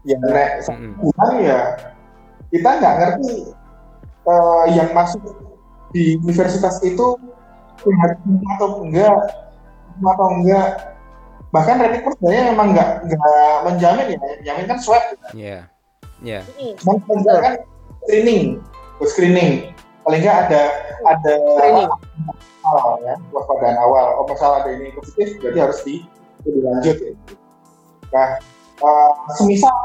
Ya 0.08 0.18
nek 0.24 0.64
bilang 0.98 1.36
ya 1.44 1.62
kita 2.48 2.70
nggak 2.80 2.96
ngerti 3.00 3.34
eh, 4.28 4.66
yang 4.76 4.90
masuk 4.96 5.22
di 5.92 6.16
universitas 6.20 6.80
itu 6.84 7.20
punya 7.78 8.06
ilmu 8.24 8.46
atau 8.58 8.70
enggak 8.84 9.20
atau 10.00 10.28
enggak. 10.34 10.70
Bahkan 11.48 11.80
rapid 11.80 12.02
pun 12.04 12.14
sebenarnya 12.20 12.44
memang 12.52 12.68
nggak 12.76 12.90
nggak 13.08 13.56
menjamin 13.68 14.06
ya 14.12 14.18
yang 14.20 14.36
menjamin 14.40 14.66
kan 14.68 14.80
swab. 14.80 15.04
Ya 15.36 15.68
ya 16.26 16.42
cuman 16.82 16.98
kalau 17.06 17.42
kan 17.42 17.54
screening 18.06 18.58
buat 18.98 19.10
screening 19.14 19.77
paling 20.08 20.24
nggak 20.24 20.40
ada 20.48 20.64
ada 21.04 21.34
awal 22.64 22.96
ya 23.04 23.16
waspadaan 23.36 23.76
awal. 23.76 24.24
Oh 24.24 24.26
misal 24.32 24.64
ada 24.64 24.72
ini 24.72 24.96
positif 24.96 25.36
berarti 25.44 25.60
harus 25.60 25.80
di 25.84 25.96
itu 26.48 26.50
dilanjut 26.56 26.96
ya. 26.96 27.12
nah 28.16 28.28
eh, 28.88 29.12
semisal 29.36 29.76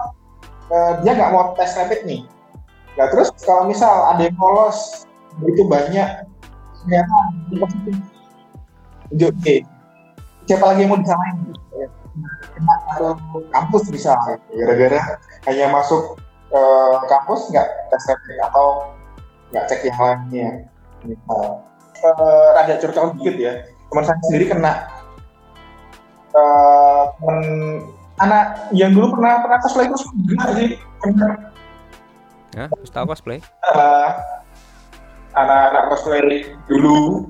eh, 0.70 0.92
dia 1.02 1.12
nggak 1.18 1.30
mau 1.34 1.58
tes 1.58 1.74
rapid 1.74 2.06
nih. 2.06 2.22
Nah 2.94 3.10
terus 3.10 3.34
kalau 3.42 3.66
misal 3.66 4.14
ada 4.14 4.22
yang 4.22 4.38
lolos 4.38 5.10
begitu 5.42 5.66
banyak 5.66 6.06
ternyata 6.86 7.16
positif. 7.58 7.94
Lanjut 9.10 9.34
oke. 9.34 9.56
Siapa 10.46 10.64
lagi 10.70 10.80
yang 10.86 10.90
mau 10.94 11.02
disalahin? 11.02 11.50
Kena 12.54 12.74
satu 12.94 13.42
kampus 13.50 13.90
bisa 13.90 14.14
gara-gara 14.54 15.18
hanya 15.50 15.66
masuk 15.74 16.14
eh, 16.54 16.96
kampus 17.10 17.50
nggak 17.50 17.66
tes 17.90 18.02
rapid 18.06 18.38
atau 18.46 18.94
nggak 19.52 19.64
cek 19.68 19.80
yang 19.84 20.00
lainnya. 20.00 20.48
Misal 21.04 21.60
eh, 22.00 22.48
rada 22.56 22.74
curcol 22.80 23.12
dikit 23.20 23.36
ya. 23.36 23.52
Teman 23.92 24.04
saya 24.08 24.18
sendiri 24.26 24.44
kena. 24.48 24.72
Temen 27.20 27.38
anak 28.16 28.72
yang 28.72 28.96
dulu 28.96 29.18
pernah 29.18 29.44
pernah 29.44 29.58
cosplay 29.60 29.86
terus 29.92 30.04
gimana 30.24 30.52
sih. 30.56 30.68
Hah? 32.56 32.68
Terus 32.68 32.90
tahu 32.92 33.04
cosplay? 33.12 33.38
Eh, 33.40 34.10
anak-anak 35.36 35.84
cosplay 35.92 36.48
dulu. 36.68 37.28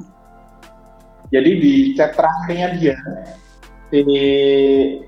Jadi 1.33 1.51
di 1.59 1.75
chat 1.97 2.13
terakhirnya 2.15 2.77
dia 2.77 2.97
di 3.93 4.09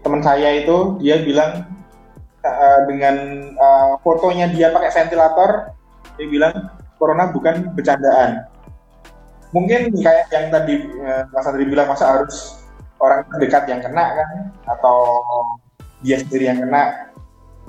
teman 0.04 0.20
saya 0.20 0.60
itu 0.60 1.00
dia 1.00 1.24
bilang 1.24 1.64
eh, 2.44 2.78
dengan 2.84 3.16
eh, 3.56 3.92
fotonya 4.04 4.52
dia 4.52 4.68
pakai 4.72 4.92
ventilator 4.92 5.72
dia 6.20 6.26
bilang 6.28 6.54
corona 7.04 7.28
bukan 7.28 7.68
bercandaan. 7.76 8.48
Mungkin 9.52 9.92
kayak 10.00 10.32
yang 10.32 10.48
tadi 10.48 10.88
eh, 10.88 11.22
Mas 11.28 11.44
Andri 11.44 11.68
bilang 11.68 11.92
masa 11.92 12.16
harus 12.16 12.64
orang 12.96 13.28
terdekat 13.28 13.68
yang 13.68 13.84
kena 13.84 14.16
kan? 14.16 14.28
Atau 14.72 15.20
dia 16.00 16.16
sendiri 16.16 16.48
yang 16.48 16.64
kena? 16.64 17.12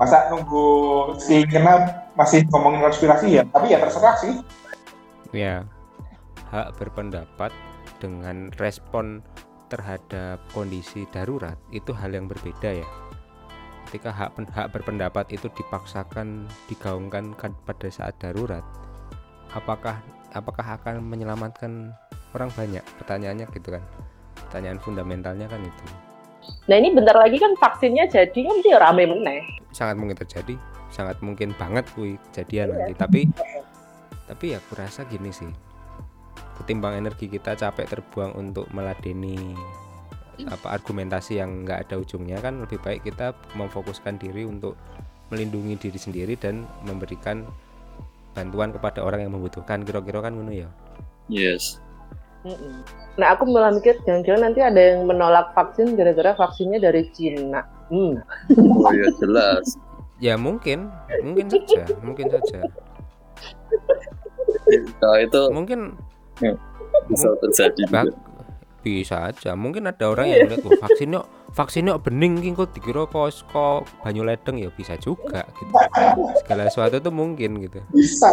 Masa 0.00 0.32
nunggu 0.32 0.66
si 1.20 1.44
kena 1.44 1.84
masih 2.16 2.48
ngomongin 2.48 2.80
konspirasi 2.80 3.36
ya? 3.36 3.44
Tapi 3.52 3.76
ya 3.76 3.78
terserah 3.84 4.16
sih. 4.16 4.40
Ya 5.36 5.68
hak 6.48 6.80
berpendapat 6.80 7.52
dengan 8.00 8.48
respon 8.56 9.20
terhadap 9.68 10.40
kondisi 10.54 11.04
darurat 11.12 11.58
itu 11.74 11.92
hal 11.92 12.16
yang 12.16 12.24
berbeda 12.24 12.80
ya. 12.80 12.88
Ketika 13.86 14.10
hak 14.10 14.34
hak 14.50 14.74
berpendapat 14.74 15.30
itu 15.30 15.46
dipaksakan 15.52 16.50
digaungkan 16.66 17.36
kan 17.38 17.54
pada 17.62 17.86
saat 17.86 18.18
darurat 18.18 18.64
apakah 19.56 19.96
apakah 20.36 20.76
akan 20.76 21.00
menyelamatkan 21.00 21.96
orang 22.36 22.52
banyak? 22.52 22.84
Pertanyaannya 23.00 23.48
gitu 23.56 23.72
kan. 23.72 23.82
Pertanyaan 24.46 24.78
fundamentalnya 24.78 25.48
kan 25.48 25.64
itu. 25.64 25.84
Nah 26.70 26.76
ini 26.78 26.94
bentar 26.94 27.16
lagi 27.16 27.40
kan 27.40 27.56
vaksinnya 27.58 28.06
jadi 28.06 28.36
kan 28.36 28.56
dia 28.62 28.76
rame 28.78 29.08
meneh. 29.08 29.42
Sangat 29.72 29.96
mungkin 29.98 30.14
terjadi 30.20 30.54
sangat 30.94 31.18
mungkin 31.18 31.50
banget 31.58 31.84
kui 31.92 32.16
kejadian 32.30 32.70
Iya. 32.70 32.76
nanti. 32.76 32.92
Tapi 32.94 33.20
tapi 34.26 34.44
ya 34.54 34.58
aku 34.62 34.72
rasa 34.78 35.06
gini 35.08 35.30
sih. 35.34 35.50
Ketimbang 36.56 36.96
energi 36.96 37.28
kita 37.28 37.52
capek 37.58 37.86
terbuang 37.90 38.32
untuk 38.38 38.70
meladeni 38.72 39.52
apa 40.48 40.76
argumentasi 40.76 41.40
yang 41.40 41.64
nggak 41.64 41.88
ada 41.88 41.96
ujungnya 41.96 42.36
kan 42.44 42.60
lebih 42.60 42.76
baik 42.84 43.08
kita 43.08 43.32
memfokuskan 43.56 44.20
diri 44.20 44.44
untuk 44.44 44.76
melindungi 45.32 45.80
diri 45.80 45.96
sendiri 45.96 46.36
dan 46.36 46.68
memberikan 46.84 47.48
bantuan 48.36 48.68
kepada 48.70 49.00
orang 49.00 49.24
yang 49.24 49.32
membutuhkan 49.32 49.80
kira-kira 49.80 50.20
kan 50.20 50.36
ngono 50.36 50.52
ya 50.52 50.68
yes. 51.32 51.80
Nah, 53.18 53.34
aku 53.34 53.42
malah 53.50 53.74
mikir 53.74 53.98
jangan-jangan 54.06 54.46
nanti 54.46 54.62
ada 54.62 54.78
yang 54.78 55.02
menolak 55.02 55.50
vaksin 55.50 55.98
gara-gara 55.98 56.30
vaksinnya 56.38 56.78
dari 56.78 57.10
Cina. 57.10 57.66
Hmm. 57.90 58.22
oh 58.54 58.92
ya 58.94 59.08
jelas 59.18 59.66
ya 60.26 60.34
mungkin 60.34 60.90
mungkin 61.22 61.46
saja 61.46 61.86
mungkin 62.00 62.26
saja 62.32 62.60
nah, 64.98 65.16
itu 65.22 65.42
mungkin 65.52 65.94
bisa 67.06 67.28
terjadi 67.38 67.82
juga. 67.86 68.02
Bisa 68.82 69.16
aja 69.30 69.58
mungkin 69.58 69.90
ada 69.90 70.06
orang 70.06 70.30
yang 70.30 70.46
lihat 70.46 70.62
"Wah, 70.62 70.78
vaksinnya 70.86 71.20
vaksinnya 71.56 71.96
bening 71.96 72.44
ki 72.44 72.52
kok 72.52 72.76
dikira 72.76 73.08
kok 73.08 73.32
kok 73.48 73.88
banyu 74.04 74.28
ledeng 74.28 74.60
ya 74.60 74.68
bisa 74.68 75.00
juga 75.00 75.48
gitu. 75.56 75.72
Segala 76.44 76.68
sesuatu 76.68 77.00
tuh 77.00 77.08
mungkin 77.08 77.64
gitu. 77.64 77.80
Bisa. 77.96 78.28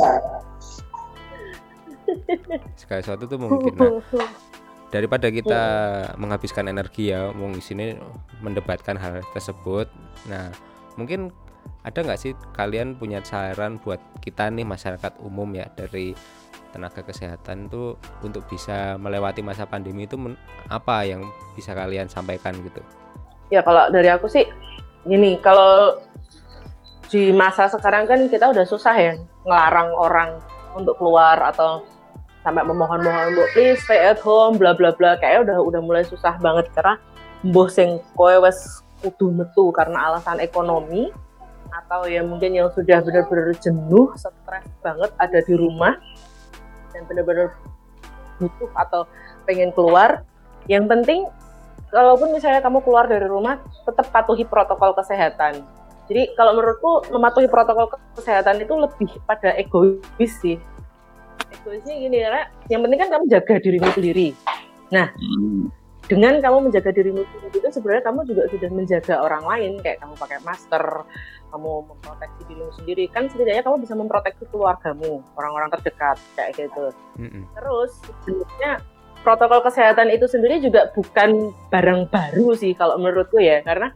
Segala 2.76 3.00
sesuatu 3.00 3.24
tuh 3.32 3.40
mungkin. 3.40 3.74
Nah 3.80 4.04
daripada 4.92 5.32
kita 5.32 5.64
menghabiskan 6.20 6.68
energi 6.68 7.16
ya 7.16 7.32
mau 7.32 7.50
di 7.50 7.64
sini 7.64 7.96
mendebatkan 8.44 9.00
hal 9.00 9.24
tersebut. 9.32 9.88
Nah 10.28 10.52
mungkin 11.00 11.32
ada 11.88 12.04
nggak 12.04 12.20
sih 12.20 12.36
kalian 12.52 13.00
punya 13.00 13.24
saran 13.24 13.80
buat 13.80 14.04
kita 14.20 14.52
nih 14.52 14.68
masyarakat 14.68 15.24
umum 15.24 15.48
ya 15.56 15.72
dari 15.80 16.12
tenaga 16.76 17.08
kesehatan 17.08 17.72
tuh 17.72 17.96
untuk 18.20 18.44
bisa 18.52 19.00
melewati 19.00 19.40
masa 19.40 19.64
pandemi 19.64 20.04
itu 20.10 20.20
apa 20.68 21.08
yang 21.08 21.24
bisa 21.56 21.72
kalian 21.72 22.12
sampaikan 22.12 22.58
gitu 22.66 22.84
Ya 23.54 23.62
kalau 23.62 23.94
dari 23.94 24.10
aku 24.10 24.26
sih 24.26 24.50
gini, 25.06 25.38
kalau 25.38 26.02
di 27.14 27.30
masa 27.30 27.70
sekarang 27.70 28.10
kan 28.10 28.26
kita 28.26 28.50
udah 28.50 28.66
susah 28.66 28.98
ya 28.98 29.14
ngelarang 29.46 29.94
orang 29.94 30.42
untuk 30.74 30.98
keluar 30.98 31.38
atau 31.54 31.86
sampai 32.42 32.66
memohon-mohon 32.66 33.38
untuk 33.38 33.48
please 33.54 33.78
stay 33.86 34.02
at 34.02 34.18
home 34.18 34.58
bla 34.58 34.74
bla 34.74 34.90
bla 34.98 35.14
kayak 35.22 35.46
udah 35.46 35.62
udah 35.62 35.82
mulai 35.86 36.02
susah 36.02 36.34
banget 36.42 36.66
karena 36.74 36.98
mbuh 37.46 37.70
sing 37.70 38.02
kowe 38.18 38.34
wes 38.42 38.82
kudu 39.06 39.30
metu 39.30 39.70
karena 39.70 40.10
alasan 40.10 40.42
ekonomi 40.42 41.14
atau 41.74 42.06
ya 42.06 42.22
mungkin 42.22 42.54
yang 42.54 42.70
sudah 42.70 43.02
benar-benar 43.02 43.54
jenuh, 43.58 44.14
stres 44.14 44.66
banget 44.86 45.12
ada 45.18 45.40
di 45.42 45.54
rumah 45.58 45.98
dan 46.94 47.02
benar-benar 47.10 47.50
butuh 48.38 48.70
atau 48.78 49.02
pengen 49.50 49.74
keluar. 49.74 50.22
Yang 50.70 50.86
penting 50.90 51.20
kalaupun 51.94 52.34
misalnya 52.34 52.60
kamu 52.66 52.82
keluar 52.82 53.06
dari 53.06 53.30
rumah 53.30 53.62
tetap 53.86 54.10
patuhi 54.10 54.44
protokol 54.50 54.98
kesehatan. 54.98 55.62
Jadi 56.10 56.34
kalau 56.36 56.58
menurutku 56.58 57.14
mematuhi 57.14 57.48
protokol 57.48 57.88
kesehatan 58.18 58.60
itu 58.60 58.74
lebih 58.74 59.10
pada 59.24 59.54
egois 59.56 60.34
sih. 60.42 60.58
Egoisnya 61.54 61.96
gini 61.96 62.18
karena 62.20 62.50
yang 62.68 62.82
penting 62.84 63.00
kan 63.00 63.10
kamu 63.14 63.26
jaga 63.30 63.54
dirimu 63.62 63.88
sendiri. 63.94 64.28
Nah, 64.92 65.08
Hmm. 65.16 65.72
dengan 66.12 66.44
kamu 66.44 66.68
menjaga 66.68 66.92
dirimu 66.92 67.24
sendiri 67.24 67.64
itu 67.64 67.70
sebenarnya 67.72 68.04
kamu 68.04 68.20
juga 68.28 68.44
sudah 68.52 68.70
menjaga 68.76 69.16
orang 69.24 69.44
lain 69.48 69.72
kayak 69.80 70.04
kamu 70.04 70.14
pakai 70.20 70.40
masker 70.44 70.86
kamu 71.48 71.72
memproteksi 71.88 72.42
dirimu 72.52 72.72
sendiri 72.76 73.04
kan 73.08 73.24
setidaknya 73.32 73.64
kamu 73.64 73.78
bisa 73.88 73.96
memproteksi 73.96 74.44
keluargamu 74.52 75.24
orang-orang 75.40 75.72
terdekat 75.80 76.20
kayak 76.36 76.52
gitu 76.60 76.92
Mm-mm. 77.16 77.48
terus 77.56 78.04
sebenarnya 78.28 78.84
protokol 79.24 79.64
kesehatan 79.64 80.12
itu 80.12 80.28
sendiri 80.28 80.60
juga 80.60 80.92
bukan 80.92 81.56
barang 81.72 82.12
baru 82.12 82.54
sih 82.54 82.76
kalau 82.76 83.00
menurutku 83.00 83.40
ya 83.40 83.64
karena 83.64 83.96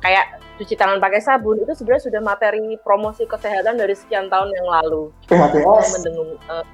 kayak 0.00 0.40
cuci 0.58 0.74
tangan 0.74 0.98
pakai 0.98 1.20
sabun 1.22 1.60
itu 1.60 1.70
sebenarnya 1.76 2.08
sudah 2.10 2.20
materi 2.24 2.74
promosi 2.82 3.28
kesehatan 3.28 3.78
dari 3.78 3.94
sekian 3.94 4.26
tahun 4.26 4.50
yang 4.50 4.66
lalu 4.66 5.12
PHBS 5.30 5.86
mendengung 6.00 6.32
eh, 6.50 6.66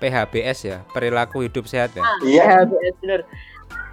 PHBS 0.00 0.58
ya, 0.64 0.78
perilaku 0.90 1.44
hidup 1.44 1.68
sehat 1.68 1.92
ya. 1.92 2.02
iya 2.24 2.64
PHBS 2.64 2.96
bener. 3.04 3.20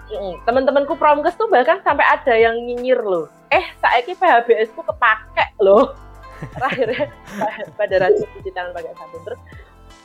Mm, 0.08 0.39
Teman-temanku 0.48 0.96
promkes 0.96 1.36
tuh 1.36 1.51
bahkan 1.51 1.84
sampai 1.84 2.08
ada 2.08 2.32
yang 2.32 2.56
nyinyir 2.56 3.04
loh. 3.04 3.27
Eh, 3.51 3.68
saiki 3.84 4.16
PHBS 4.16 4.72
ku 4.72 4.82
kepake 4.88 5.51
loh. 5.60 5.92
Terakhirnya 6.56 7.12
pada 7.75 7.96
rajin 8.08 8.24
cuci 8.39 8.50
tangan 8.56 8.72
pakai 8.72 8.96
sabun 8.96 9.22
terus 9.27 9.39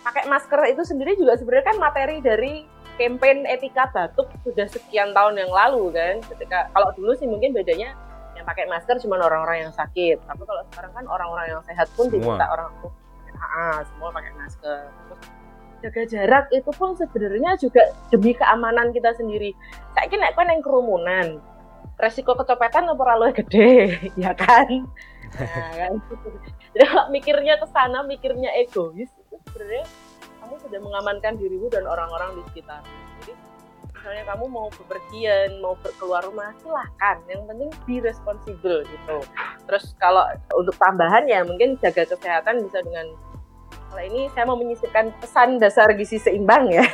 pakai 0.02 0.24
masker 0.26 0.60
itu 0.74 0.82
sendiri 0.82 1.12
juga 1.14 1.38
sebenarnya 1.38 1.66
kan 1.70 1.76
materi 1.78 2.18
dari 2.18 2.66
campaign 3.00 3.48
etika 3.48 3.88
batuk 3.92 4.28
sudah 4.44 4.68
sekian 4.68 5.12
tahun 5.16 5.40
yang 5.40 5.52
lalu 5.52 5.92
kan. 5.92 6.20
Ketika 6.26 6.68
kalau 6.72 6.92
dulu 6.96 7.12
sih 7.16 7.28
mungkin 7.28 7.56
bedanya 7.56 7.96
yang 8.36 8.44
pakai 8.44 8.66
masker 8.68 8.98
cuma 9.00 9.20
orang-orang 9.20 9.68
yang 9.68 9.72
sakit. 9.74 10.20
Tapi 10.24 10.42
kalau 10.44 10.62
sekarang 10.72 10.92
kan 10.96 11.04
orang-orang 11.08 11.46
yang 11.56 11.62
sehat 11.64 11.88
pun 11.94 12.08
Semua. 12.08 12.36
diminta 12.36 12.46
orang 12.48 12.68
ah, 13.42 13.78
semua 13.86 14.08
pakai 14.14 14.32
masker. 14.38 14.80
Terus 14.88 15.20
jaga 15.82 16.02
jarak 16.06 16.46
itu 16.54 16.70
pun 16.78 16.94
sebenarnya 16.94 17.58
juga 17.58 17.82
demi 18.14 18.32
keamanan 18.38 18.94
kita 18.94 19.12
sendiri. 19.18 19.52
Saya 19.92 20.06
kira 20.06 20.30
nek 20.30 20.38
yang 20.38 20.62
kerumunan, 20.62 21.26
resiko 21.98 22.38
kecopetan 22.38 22.86
apa 22.86 23.02
ora 23.02 23.30
gede, 23.34 23.98
ya 24.22 24.32
kan? 24.32 24.68
Nah, 25.32 25.72
kan. 25.80 25.96
Jadi 26.76 26.84
kalau 26.92 27.08
mikirnya 27.08 27.56
ke 27.56 27.64
sana, 27.72 28.04
mikirnya 28.04 28.52
egois, 28.52 29.08
itu 29.08 29.34
sebenarnya 29.48 29.80
kamu 30.52 30.68
sudah 30.68 30.80
mengamankan 30.84 31.32
dirimu 31.40 31.72
dan 31.72 31.88
orang-orang 31.88 32.36
di 32.36 32.42
sekitar. 32.52 32.84
Jadi 33.24 33.32
misalnya 33.88 34.24
kamu 34.28 34.44
mau 34.52 34.68
bepergian, 34.68 35.64
mau 35.64 35.72
keluar 35.96 36.20
rumah, 36.28 36.52
silahkan. 36.60 37.24
Yang 37.24 37.48
penting 37.48 37.70
be 37.88 37.96
responsible 38.04 38.84
gitu. 38.84 39.16
Terus 39.64 39.96
kalau 39.96 40.28
untuk 40.52 40.76
tambahan 40.76 41.24
ya 41.24 41.40
mungkin 41.40 41.80
jaga 41.80 42.04
kesehatan 42.04 42.68
bisa 42.68 42.84
dengan 42.84 43.16
kalau 43.88 44.04
ini 44.04 44.28
saya 44.36 44.44
mau 44.44 44.60
menyisipkan 44.60 45.08
pesan 45.24 45.56
dasar 45.56 45.88
gizi 45.96 46.20
seimbang 46.20 46.68
ya. 46.68 46.84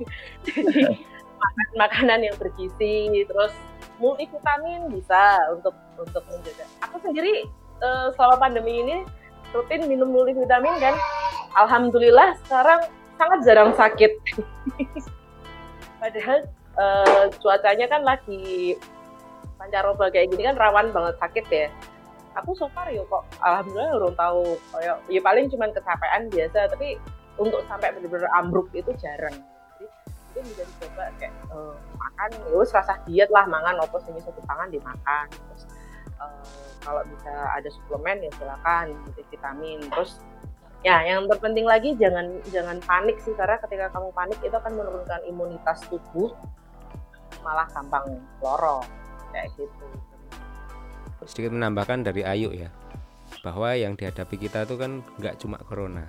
Jadi 0.48 0.96
makan 1.36 1.68
makanan 1.76 2.20
yang 2.24 2.36
bergizi, 2.40 3.12
terus 3.28 3.52
multivitamin 4.00 4.88
bisa 4.88 5.52
untuk 5.52 5.76
untuk 6.00 6.24
menjaga. 6.32 6.64
Aku 6.88 6.96
sendiri 7.04 7.44
eh, 7.76 8.08
selama 8.16 8.40
pandemi 8.40 8.80
ini 8.80 9.04
rutin 9.52 9.84
minum 9.84 10.08
multivitamin 10.08 10.80
kan. 10.80 10.96
Alhamdulillah 11.52 12.40
sekarang 12.48 13.01
sangat 13.22 13.38
jarang 13.46 13.70
sakit. 13.78 14.12
Padahal 16.02 16.38
eh, 16.74 17.24
cuacanya 17.38 17.86
kan 17.86 18.02
lagi 18.02 18.74
pancaroba 19.54 20.10
kayak 20.10 20.34
gini 20.34 20.50
kan 20.50 20.58
rawan 20.58 20.90
banget 20.90 21.14
sakit 21.22 21.46
ya. 21.54 21.66
Aku 22.42 22.56
so 22.56 22.66
far 22.74 22.90
yo 22.90 23.06
kok 23.06 23.22
alhamdulillah 23.38 23.94
belum 23.94 24.14
tahu. 24.18 24.58
Kayak 24.74 24.96
ya 25.06 25.20
paling 25.22 25.46
cuman 25.54 25.70
kecapean 25.70 26.26
biasa 26.34 26.74
tapi 26.74 26.98
untuk 27.38 27.62
sampai 27.70 27.94
benar-benar 27.94 28.28
ambruk 28.34 28.66
itu 28.74 28.90
jarang. 28.98 29.36
Jadi 29.78 29.86
mungkin 30.26 30.42
bisa 30.50 30.62
dicoba 30.66 31.04
kayak 31.22 31.34
eh, 31.54 31.74
makan 31.94 32.30
ya 32.34 32.58
rasa 32.66 32.94
diet 33.06 33.30
lah 33.30 33.46
mangan 33.46 33.78
opo 33.86 34.02
sing 34.02 34.18
iso 34.18 34.34
tangan 34.42 34.66
dimakan 34.74 35.26
terus 35.30 35.62
eh, 36.18 36.42
kalau 36.82 37.06
bisa 37.06 37.30
ada 37.54 37.68
suplemen 37.70 38.26
ya 38.26 38.30
silakan 38.34 38.96
multivitamin 39.06 39.78
terus 39.86 40.18
ya 40.82 40.98
yang 41.06 41.30
terpenting 41.30 41.62
lagi 41.62 41.94
jangan 41.94 42.26
jangan 42.50 42.78
panik 42.82 43.16
sih 43.22 43.30
karena 43.38 43.54
ketika 43.62 43.86
kamu 43.94 44.10
panik 44.10 44.38
itu 44.42 44.54
akan 44.54 44.72
menurunkan 44.74 45.20
imunitas 45.30 45.78
tubuh 45.86 46.34
malah 47.42 47.66
gampang 47.70 48.18
loro 48.42 48.82
kayak 49.30 49.50
gitu 49.58 49.86
Sedikit 51.22 51.54
menambahkan 51.54 52.02
dari 52.02 52.26
Ayu 52.26 52.50
ya, 52.50 52.66
bahwa 53.46 53.70
yang 53.78 53.94
dihadapi 53.94 54.34
kita 54.42 54.66
tuh 54.66 54.74
kan 54.74 55.06
nggak 55.22 55.38
cuma 55.38 55.54
corona, 55.62 56.02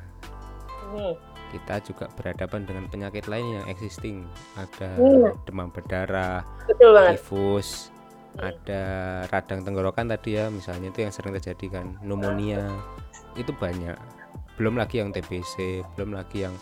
Hmm. 0.89 1.13
kita 1.53 1.85
juga 1.85 2.09
berhadapan 2.17 2.65
dengan 2.65 2.89
penyakit 2.89 3.29
lain 3.29 3.61
yang 3.61 3.65
existing. 3.69 4.25
Ada 4.57 4.97
Hmm. 4.97 5.37
demam 5.45 5.69
berdarah, 5.69 6.41
betul 6.65 6.97
banget 6.97 7.21
tifus, 7.21 7.93
Hmm. 8.33 8.57
ada 8.57 8.81
radang 9.29 9.61
tenggorokan 9.61 10.09
tadi 10.09 10.33
ya, 10.33 10.49
misalnya 10.49 10.89
itu 10.89 11.05
yang 11.05 11.13
sering 11.13 11.37
terjadi 11.37 11.65
kan, 11.69 11.93
pneumonia, 12.01 12.73
itu 13.37 13.53
banyak. 13.53 13.93
Belum 14.55 14.77
lagi 14.77 15.01
yang 15.01 15.09
TBC, 15.09 15.81
belum 15.97 16.13
lagi 16.13 16.45
yang 16.45 16.53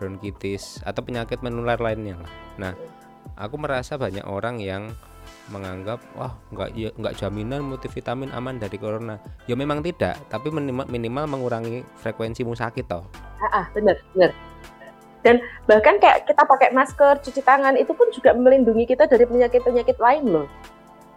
bronkitis 0.00 0.80
atau 0.82 1.04
penyakit 1.04 1.44
menular 1.44 1.78
lainnya 1.78 2.16
lah. 2.18 2.32
Nah, 2.56 2.72
aku 3.36 3.60
merasa 3.60 4.00
banyak 4.00 4.24
orang 4.24 4.58
yang 4.60 4.92
menganggap 5.52 6.00
wah 6.16 6.32
nggak 6.52 6.70
ya, 6.72 6.88
nggak 6.96 7.16
jaminan 7.20 7.60
multivitamin 7.64 8.32
aman 8.32 8.56
dari 8.56 8.80
corona. 8.80 9.20
Ya 9.44 9.56
memang 9.56 9.84
tidak, 9.84 10.16
tapi 10.32 10.48
minimal, 10.48 10.88
minimal 10.88 11.24
mengurangi 11.28 11.84
frekuensimu 12.00 12.56
sakit 12.56 12.84
toh. 12.88 13.04
Ah, 13.40 13.64
ah, 13.64 13.66
bener, 13.76 14.00
bener. 14.16 14.32
Dan 15.24 15.40
bahkan 15.64 15.96
kayak 15.96 16.28
kita 16.28 16.44
pakai 16.44 16.72
masker, 16.76 17.20
cuci 17.24 17.40
tangan 17.40 17.76
itu 17.80 17.92
pun 17.96 18.08
juga 18.12 18.36
melindungi 18.36 18.84
kita 18.84 19.08
dari 19.08 19.24
penyakit-penyakit 19.24 19.96
lain 19.96 20.24
loh. 20.28 20.46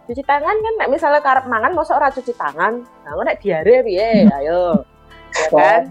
Cuci 0.08 0.24
tangan 0.24 0.56
kan, 0.56 0.74
misalnya 0.88 1.20
karep 1.20 1.44
mangan, 1.44 1.76
masa 1.76 2.00
ora 2.00 2.08
cuci 2.08 2.32
tangan, 2.32 2.80
nah 3.04 3.12
nek 3.20 3.44
diare 3.44 3.84
piye, 3.84 4.24
ayo, 4.40 4.80
ya 5.34 5.48
kan? 5.52 5.82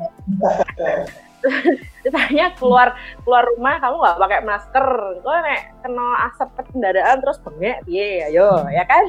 Ditanya 2.03 2.55
keluar 2.57 2.97
keluar 3.21 3.43
rumah 3.55 3.77
kamu 3.77 3.95
nggak 3.99 4.19
pakai 4.19 4.41
masker, 4.43 4.87
kok 5.21 5.37
nek 5.43 5.61
kena 5.85 6.07
asap 6.31 6.49
kendaraan 6.71 7.17
terus 7.21 7.37
bengek 7.45 7.83
piye, 7.85 8.27
ayo, 8.31 8.65
ya 8.71 8.83
kan? 8.87 9.03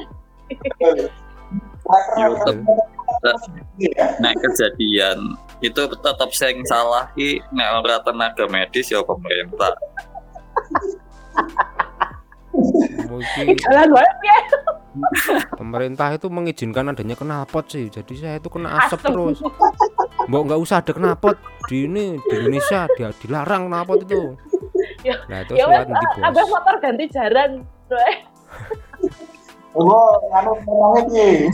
Iya. 0.49 1.09
nek 4.21 4.35
kejadian 4.37 5.33
itu 5.65 5.81
tetap 5.89 6.29
sing 6.37 6.61
salah 6.69 7.09
ki 7.17 7.41
nek 7.49 7.81
ora 7.81 7.97
tenaga 8.05 8.45
medis 8.45 8.93
ya 8.93 9.01
pemerintah. 9.01 9.73
Mungkin 13.09 13.45
piye? 13.57 14.37
pemerintah 15.53 16.09
itu 16.17 16.27
mengizinkan 16.29 16.91
adanya 16.93 17.15
knalpot 17.17 17.65
sih. 17.69 17.89
Jadi 17.89 18.13
saya 18.17 18.35
itu 18.41 18.49
kena 18.49 18.85
asap 18.85 18.99
terus. 19.09 19.39
Mbok 20.29 20.41
nggak 20.45 20.61
usah 20.61 20.85
ada 20.85 20.93
knalpot 20.93 21.37
di 21.65 21.89
ini 21.89 22.13
di 22.21 22.33
Indonesia 22.37 22.85
dia 22.93 23.09
dilarang 23.17 23.65
knalpot 23.65 24.05
itu. 24.05 24.37
Ya, 25.01 25.17
Nah 25.25 25.41
itu 25.41 25.57
Ya 25.57 25.65
lewat 25.65 25.89
di 25.89 26.05
abah 26.21 26.37
bos. 26.37 26.49
motor 26.53 26.75
ganti 26.77 27.05
jaran, 27.09 27.65
bro. 27.89 27.97
Oh, 29.73 30.17
anu 30.33 30.53
ngomongnya 30.65 31.01
piye? 31.09 31.49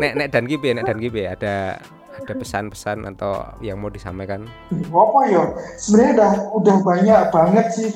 Nek 0.00 0.12
nek 0.16 0.28
dan 0.32 0.44
kipe 0.48 0.72
nek 0.72 0.88
dan 0.88 0.98
kipe 0.98 1.22
ada 1.22 1.78
ada 2.14 2.32
pesan-pesan 2.32 3.04
atau 3.14 3.44
yang 3.60 3.76
mau 3.76 3.92
disampaikan. 3.92 4.48
Apa 4.72 5.20
ya? 5.28 5.44
Sebenarnya 5.76 6.12
udah 6.16 6.32
udah 6.56 6.76
banyak 6.80 7.20
banget 7.28 7.66
sih 7.76 7.90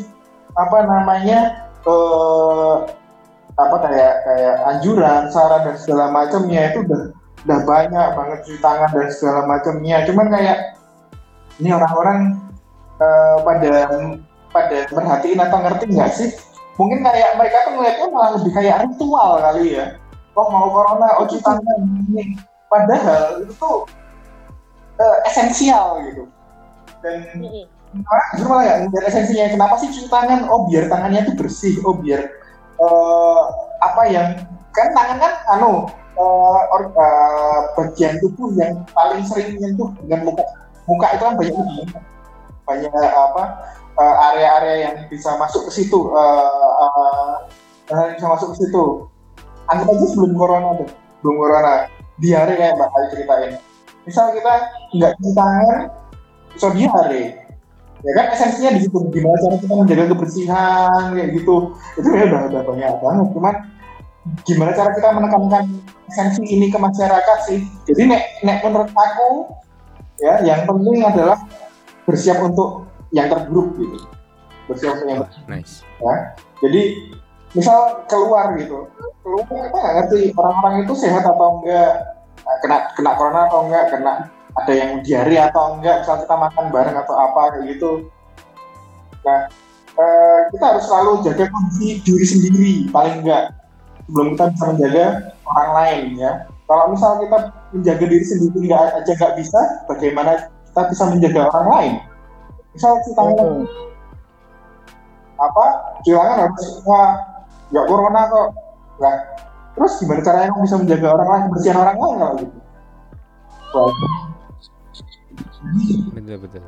apa 0.52 0.78
namanya 0.85 1.38
eh 1.87 2.76
apa 3.57 3.76
kayak 3.83 4.14
kayak 4.22 4.57
anjuran, 4.66 5.22
saran 5.33 5.66
dan 5.66 5.76
segala 5.81 6.12
macamnya 6.12 6.70
itu 6.70 6.85
udah 6.87 7.02
udah 7.46 7.61
banyak 7.62 8.09
banget 8.18 8.38
cuci 8.46 8.59
tangan 8.59 8.90
dan 8.90 9.09
segala 9.14 9.40
macamnya. 9.46 9.96
Cuman 10.09 10.27
kayak 10.33 10.59
ini 11.62 11.70
orang-orang 11.74 12.38
eh, 12.98 13.37
pada 13.42 13.72
pada 14.51 14.79
merhatiin 14.90 15.40
atau 15.42 15.59
ngerti 15.62 15.85
nggak 15.92 16.11
sih? 16.14 16.31
Mungkin 16.79 17.03
kayak 17.03 17.35
mereka 17.38 17.66
tuh 17.66 17.72
ngeliatnya 17.74 18.07
malah 18.11 18.31
lebih 18.38 18.53
kayak 18.55 18.77
ritual 18.87 19.31
kali 19.42 19.79
ya. 19.79 19.98
Oh 20.38 20.46
mau 20.55 20.70
corona, 20.70 21.18
oh 21.18 21.27
cuci 21.27 21.42
tangan 21.42 21.79
ini. 22.11 22.38
Padahal 22.70 23.42
itu 23.42 23.53
tuh 23.59 23.87
eh, 24.98 25.18
esensial 25.27 26.03
gitu. 26.11 26.24
Dan 27.03 27.22
orang 28.05 28.27
justru 28.35 28.46
malah 28.51 28.62
nggak 28.66 28.79
ngeliat 28.87 29.05
esensinya. 29.11 29.46
Kenapa 29.51 29.74
sih 29.79 29.90
cuci 29.90 30.11
tangan? 30.11 30.46
Oh 30.51 30.66
biar 30.70 30.87
tangannya 30.90 31.27
tuh 31.27 31.35
bersih. 31.38 31.79
Oh 31.83 31.98
biar 31.98 32.22
eh, 32.79 33.42
apa 33.83 34.03
yang 34.11 34.27
kan 34.74 34.94
tangan 34.94 35.18
kan 35.18 35.33
anu 35.59 35.90
uh, 36.18 36.62
or, 36.74 36.90
uh, 36.98 37.61
bagian 37.78 38.18
tubuh 38.18 38.50
yang 38.59 38.83
paling 38.92 39.22
sering 39.24 39.54
menyentuh 39.57 39.94
dengan 40.02 40.26
muka. 40.26 40.44
Muka 40.90 41.07
itu 41.14 41.22
kan 41.22 41.35
banyak 41.38 41.54
banyak 42.68 42.92
apa 42.92 43.44
uh, 43.96 44.16
area-area 44.33 44.76
yang 44.88 44.94
bisa 45.09 45.33
masuk 45.40 45.68
ke 45.68 45.81
situ 45.81 46.12
uh, 46.12 46.72
uh, 46.85 47.35
uh, 47.92 48.07
bisa 48.12 48.26
masuk 48.28 48.52
ke 48.52 48.66
situ. 48.66 49.09
Anggap 49.68 49.88
aja 49.92 50.07
sebelum 50.09 50.33
corona 50.37 50.68
tuh 50.81 50.88
sebelum 51.20 51.37
corona. 51.38 51.74
Diare 52.18 52.59
kayak 52.59 52.74
mbak 52.74 52.90
Ali 52.90 53.07
ceritain. 53.14 53.52
Misal 54.02 54.35
kita 54.35 54.52
nggak 54.96 55.12
cuci 55.20 55.33
tangan 55.37 55.78
bisa 56.50 56.68
diare. 56.74 57.24
Ya 57.98 58.12
kan 58.14 58.26
esensinya 58.35 58.70
di 58.74 58.81
situ. 58.83 58.98
Gimana 59.11 59.37
cara 59.38 59.57
kita 59.59 59.74
menjaga 59.74 60.04
kebersihan 60.16 61.02
kayak 61.14 61.31
gitu. 61.37 61.57
Itu 61.94 62.09
ya 62.11 62.24
udah 62.26 62.40
udah 62.50 62.62
banyak 62.64 62.94
banget. 62.98 63.26
Cuman 63.37 63.54
gimana 64.44 64.74
cara 64.76 64.90
kita 64.92 65.09
menekankan 65.14 65.64
esensi 66.09 66.42
ini 66.48 66.68
ke 66.68 66.78
masyarakat 66.78 67.38
sih? 67.48 67.61
Jadi 67.88 68.02
nek 68.09 68.22
nek 68.44 68.59
menurut 68.64 68.90
aku 68.92 69.52
ya 70.18 70.42
yang 70.42 70.66
penting 70.66 71.04
adalah 71.04 71.38
bersiap 72.04 72.42
untuk 72.42 72.88
yang 73.14 73.31
terburuk 73.31 73.76
gitu. 73.78 73.98
Bersiap 74.68 75.00
untuk 75.00 75.09
yang 75.09 75.20
Wah, 75.24 75.31
nice. 75.48 75.81
ya 76.02 76.14
jadi 76.64 76.83
misal 77.57 78.04
keluar 78.11 78.52
gitu. 78.59 78.88
Keluar 79.24 79.44
kita 79.46 79.76
nggak 79.78 79.94
ngerti. 80.02 80.20
Orang-orang 80.37 80.74
itu 80.85 80.94
sehat 80.98 81.24
atau 81.24 81.61
enggak? 81.61 81.92
Nah, 82.44 82.57
kena 82.64 82.78
kena 82.96 83.12
corona 83.16 83.40
atau 83.48 83.64
enggak? 83.68 83.85
Kena 83.92 84.12
ada 84.59 84.72
yang 84.74 84.90
diare 85.00 85.37
atau 85.48 85.78
enggak? 85.78 86.04
Misal 86.04 86.16
kita 86.26 86.35
makan 86.37 86.64
bareng 86.74 86.96
atau 86.96 87.14
apa 87.16 87.40
kayak 87.57 87.64
gitu. 87.76 87.90
Nah 89.24 89.40
eh, 89.98 90.40
kita 90.54 90.64
harus 90.64 90.85
selalu 90.87 91.12
jaga 91.26 91.44
kondisi 91.50 91.88
diri 92.07 92.26
sendiri 92.26 92.72
paling 92.94 93.24
enggak 93.24 93.58
sebelum 94.09 94.27
kita 94.35 94.44
bisa 94.57 94.64
menjaga 94.73 95.05
orang 95.44 95.71
lain 95.77 96.05
ya. 96.16 96.33
Kalau 96.68 96.85
misal 96.92 97.11
kita 97.21 97.38
menjaga 97.77 98.05
diri 98.09 98.25
sendiri 98.25 98.59
nggak 98.68 98.83
aja 99.05 99.12
nggak 99.12 99.35
bisa 99.37 99.61
bagaimana 99.85 100.33
kita 100.68 100.83
bisa 100.88 101.05
menjaga 101.12 101.40
orang 101.53 101.66
lain? 101.68 101.94
Misal 102.73 102.92
kita 103.05 103.23
Hmm. 103.23 103.64
apa 105.38 105.64
silakan 106.03 106.51
harus 106.51 106.83
wah 106.83 107.14
nggak 107.71 107.87
corona 107.87 108.21
kok. 108.27 108.49
Lah 108.99 109.16
terus 109.79 109.92
gimana 110.03 110.21
caranya 110.27 110.51
kamu 110.51 110.64
bisa 110.66 110.77
menjaga 110.83 111.09
orang 111.14 111.29
lain 111.29 111.42
kebersihan 111.53 111.79
orang 111.79 111.97
lain 112.01 112.16
kalau 112.18 112.35
gitu? 112.42 112.59
Betul 116.16 116.37
betul. 116.40 116.62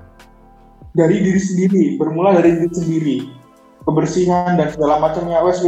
dari 0.90 1.16
diri 1.22 1.38
sendiri 1.38 1.82
bermula 1.98 2.34
dari 2.38 2.58
diri 2.58 2.74
sendiri 2.74 3.16
kebersihan 3.84 4.56
dan 4.56 4.68
segala 4.72 5.00
macamnya. 5.00 5.40
Wes 5.44 5.62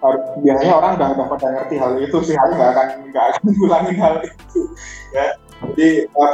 harus 0.00 0.24
biasanya 0.40 0.72
orang 0.80 0.90
udah 0.96 1.08
udah 1.12 1.26
pada 1.36 1.46
ngerti 1.60 1.74
hal 1.76 1.92
itu 2.00 2.18
sih. 2.24 2.34
Aku 2.36 2.52
nggak 2.56 2.70
akan 2.72 2.86
nggak 3.12 3.24
akan 3.36 3.42
ngulangin 3.58 3.96
hal 4.00 4.14
itu. 4.24 4.60
Ya. 5.12 5.26
Jadi 5.60 5.88
uh, 6.16 6.32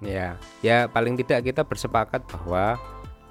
Ya, 0.00 0.40
ya 0.64 0.88
paling 0.88 1.12
tidak 1.20 1.44
kita 1.44 1.60
bersepakat 1.60 2.24
bahwa 2.24 2.80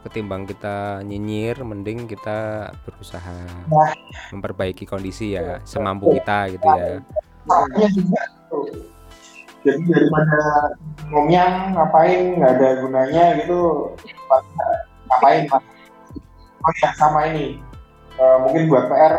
ketimbang 0.06 0.46
kita 0.46 1.02
nyinyir, 1.02 1.58
mending 1.66 2.06
kita 2.06 2.70
berusaha 2.86 3.42
Nah. 3.68 3.90
memperbaiki 4.30 4.86
kondisi 4.86 5.34
ya 5.34 5.58
semampu 5.66 6.14
kita 6.14 6.54
gitu 6.54 6.68
ya. 6.68 7.02
Jadi 9.60 9.82
daripada 9.92 10.40
ngomong 11.10 11.76
ngapain 11.76 12.38
nggak 12.38 12.52
ada 12.60 12.70
gunanya 12.86 13.24
gitu. 13.44 13.92
Ngapain 15.10 15.50
mas 15.50 15.79
oh 16.60 16.74
ya 16.80 16.90
sama 16.96 17.28
ini 17.30 17.60
Eh, 18.20 18.38
mungkin 18.44 18.68
buat 18.68 18.92
PR 18.92 19.14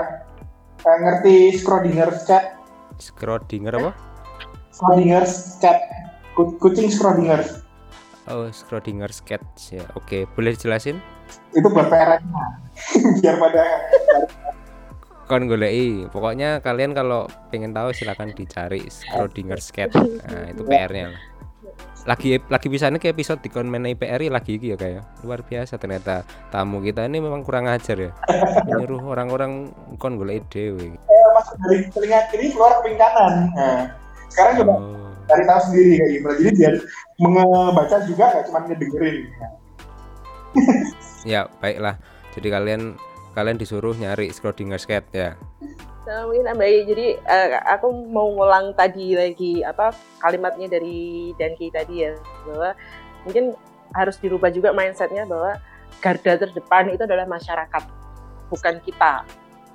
eh, 0.84 0.96
ngerti 1.00 1.56
Schrödinger 1.56 2.12
cat 2.28 2.52
Schrödinger 3.00 3.72
apa? 3.72 3.90
Schrödinger 4.70 5.24
cat 5.56 5.78
Ku- 6.36 6.60
kucing 6.60 6.92
Schrödinger 6.92 7.40
Oh, 8.28 8.46
Schrödinger 8.46 9.10
sketch 9.10 9.74
ya. 9.74 9.82
Oke, 9.96 10.28
boleh 10.36 10.54
dijelasin? 10.54 11.00
itu 11.50 11.66
buat 11.66 11.88
PR 11.88 12.20
biar 13.18 13.36
pada 13.40 13.64
Kon 15.26 15.46
golei. 15.46 16.04
Pokoknya 16.10 16.58
kalian 16.58 16.92
kalau 16.92 17.24
pengen 17.48 17.70
tahu 17.70 17.90
silakan 17.90 18.34
dicari 18.34 18.84
Schrödinger 18.86 19.58
sketch. 19.58 19.94
Nah, 19.96 20.50
itu 20.50 20.62
PR-nya 20.62 21.14
lah. 21.14 21.20
Lagi 22.08 22.40
lagi 22.48 22.68
bisa 22.72 22.88
ke 22.96 23.12
episode 23.12 23.44
di 23.44 23.52
mengenai 23.52 23.96
PR 23.96 24.20
lagi 24.32 24.56
iki 24.56 24.72
ya 24.72 24.76
kayak 24.80 25.04
luar 25.24 25.44
biasa 25.44 25.76
ternyata 25.76 26.24
tamu 26.48 26.80
kita 26.80 27.04
ini 27.04 27.20
memang 27.20 27.44
kurang 27.44 27.68
ajar 27.68 27.96
ya. 27.96 28.10
Menyuruh 28.68 29.04
orang-orang 29.04 29.68
kon 30.00 30.16
golek 30.16 30.48
dewe 30.48 30.96
masuk 31.30 31.56
dari 31.64 31.78
telinga 31.90 32.20
kiri 32.30 32.46
keluar 32.52 32.82
ke 32.82 32.92
kanan. 32.98 33.34
Nah, 33.54 33.80
sekarang 34.28 34.52
coba 34.62 34.74
oh. 34.76 35.10
cari 35.30 35.44
tahu 35.46 35.60
sendiri 35.70 35.92
kayak 35.96 36.12
gimana. 36.18 36.34
Jadi 36.36 36.50
biar 36.58 36.74
membaca 37.20 37.96
juga 38.04 38.24
nggak 38.34 38.44
cuma 38.50 38.58
ngedengerin. 38.66 39.18
Ya 41.20 41.52
baiklah. 41.60 42.00
Jadi 42.32 42.48
kalian 42.48 42.96
kalian 43.36 43.60
disuruh 43.60 43.92
nyari 43.92 44.32
Schrödinger 44.32 44.80
sketch 44.80 45.12
ya 45.12 45.36
Nah, 46.00 46.24
mungkin 46.24 46.48
tambahin 46.48 46.88
jadi 46.88 47.06
eh, 47.20 47.48
aku 47.76 47.92
mau 48.08 48.32
ngulang 48.32 48.72
tadi 48.72 49.12
lagi 49.12 49.60
apa 49.60 49.92
kalimatnya 50.24 50.72
dari 50.72 51.30
Danki 51.36 51.68
tadi 51.68 52.08
ya 52.08 52.16
bahwa 52.48 52.72
mungkin 53.28 53.44
harus 53.92 54.16
dirubah 54.16 54.48
juga 54.48 54.72
mindsetnya 54.72 55.28
bahwa 55.28 55.60
garda 56.00 56.40
terdepan 56.40 56.88
itu 56.96 57.04
adalah 57.04 57.28
masyarakat 57.28 57.84
bukan 58.48 58.80
kita 58.80 59.28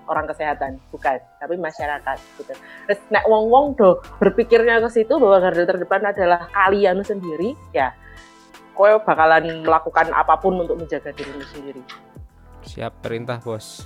orang 0.09 0.25
kesehatan 0.25 0.81
bukan 0.89 1.21
tapi 1.37 1.55
masyarakat 1.61 2.17
gitu. 2.41 2.53
Terus 2.89 2.99
nek 3.13 3.25
wong 3.29 3.45
wong 3.53 3.65
do 3.77 4.01
berpikirnya 4.17 4.81
ke 4.81 4.89
situ 4.89 5.21
bahwa 5.21 5.37
garda 5.45 5.63
terdepan 5.65 6.09
adalah 6.09 6.49
kalian 6.49 7.05
sendiri 7.05 7.53
ya 7.69 7.93
kowe 8.73 8.97
bakalan 9.01 9.61
melakukan 9.61 10.11
apa 10.11 10.35
pun 10.41 10.57
untuk 10.57 10.77
menjaga 10.81 11.13
dirimu 11.13 11.45
sendiri. 11.53 11.81
Siap 12.65 12.99
perintah 12.99 13.39
bos. 13.39 13.85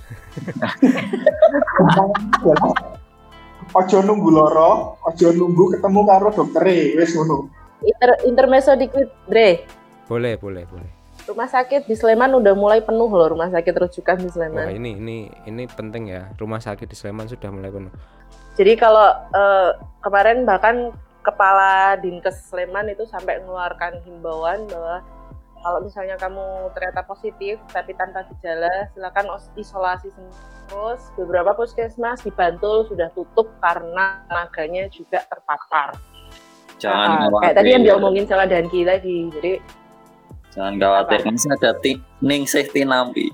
Ojo 3.70 4.02
nunggu 4.02 4.34
loro 4.34 4.98
ojo 5.06 5.28
nunggu 5.30 5.78
ketemu 5.78 6.00
karo 6.02 6.28
dokter 6.34 6.66
wes 6.98 7.14
ngono. 7.14 7.46
Inter 7.86 8.10
intermezzo 8.26 8.74
dikit, 8.74 9.08
Dre. 9.30 9.62
boleh 10.10 10.34
boleh 10.34 10.66
boleh. 10.66 10.90
Rumah 11.30 11.46
sakit 11.46 11.86
di 11.86 11.94
Sleman 11.94 12.34
udah 12.34 12.50
mulai 12.58 12.82
penuh 12.82 13.06
loh 13.06 13.30
rumah 13.30 13.46
sakit 13.46 13.70
rujukan 13.70 14.18
di 14.18 14.26
wah 14.26 14.34
Sleman. 14.34 14.74
ini 14.74 14.98
ini 14.98 15.16
ini 15.46 15.70
penting 15.70 16.10
ya. 16.10 16.34
Rumah 16.34 16.58
sakit 16.58 16.90
di 16.90 16.96
Sleman 16.98 17.30
sudah 17.30 17.46
mulai 17.54 17.70
penuh. 17.70 17.94
Jadi 18.58 18.74
kalau 18.74 19.06
eh, 19.30 19.70
kemarin 20.02 20.42
bahkan 20.42 20.90
kepala 21.22 21.94
Dinkes 22.02 22.50
Sleman 22.50 22.90
itu 22.90 23.06
sampai 23.06 23.38
mengeluarkan 23.44 24.02
himbauan 24.02 24.66
bahwa 24.66 25.06
kalau 25.60 25.84
misalnya 25.84 26.16
kamu 26.16 26.42
ternyata 26.72 27.04
positif 27.04 27.60
tapi 27.68 27.92
tanpa 27.92 28.24
gejala, 28.26 28.88
silakan 28.92 29.26
isolasi 29.54 30.08
terus. 30.66 31.02
Beberapa 31.14 31.52
puskesmas 31.52 32.22
di 32.22 32.32
Bantul 32.32 32.88
sudah 32.88 33.12
tutup 33.12 33.52
karena 33.60 34.24
tenaganya 34.24 34.88
juga 34.88 35.20
terpapar. 35.26 35.92
Jangan 36.80 37.28
Nah, 37.28 37.44
kayak 37.44 37.60
tadi 37.60 37.68
yang 37.70 37.84
khawatir. 37.84 38.00
diomongin 38.00 38.24
sama 38.24 38.44
Danki 38.48 38.80
tadi. 38.88 39.16
Jadi 39.36 39.52
Jangan 40.50 40.74
khawatir 40.80 41.18
kan 41.22 41.36
ada 41.36 41.70
ti- 41.78 42.02
ning 42.18 42.48
safety 42.48 42.82
nampi. 42.82 43.28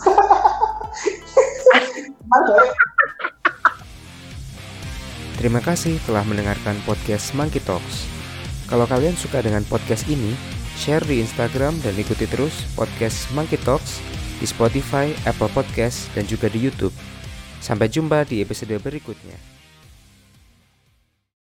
Terima 5.36 5.60
kasih 5.64 5.96
telah 6.04 6.20
mendengarkan 6.22 6.76
podcast 6.84 7.32
Monkey 7.32 7.64
Talks. 7.64 8.04
Kalau 8.68 8.84
kalian 8.84 9.16
suka 9.16 9.40
dengan 9.40 9.64
podcast 9.66 10.04
ini, 10.06 10.36
share 10.80 11.04
di 11.04 11.20
Instagram 11.20 11.76
dan 11.84 11.92
ikuti 12.00 12.24
terus 12.24 12.64
podcast 12.72 13.28
Monkey 13.36 13.60
Talks 13.60 14.00
di 14.40 14.48
Spotify, 14.48 15.12
Apple 15.28 15.52
Podcast, 15.52 16.08
dan 16.16 16.24
juga 16.24 16.48
di 16.48 16.56
YouTube. 16.56 16.96
Sampai 17.60 17.92
jumpa 17.92 18.24
di 18.24 18.40
episode 18.40 18.80
berikutnya. 18.80 19.59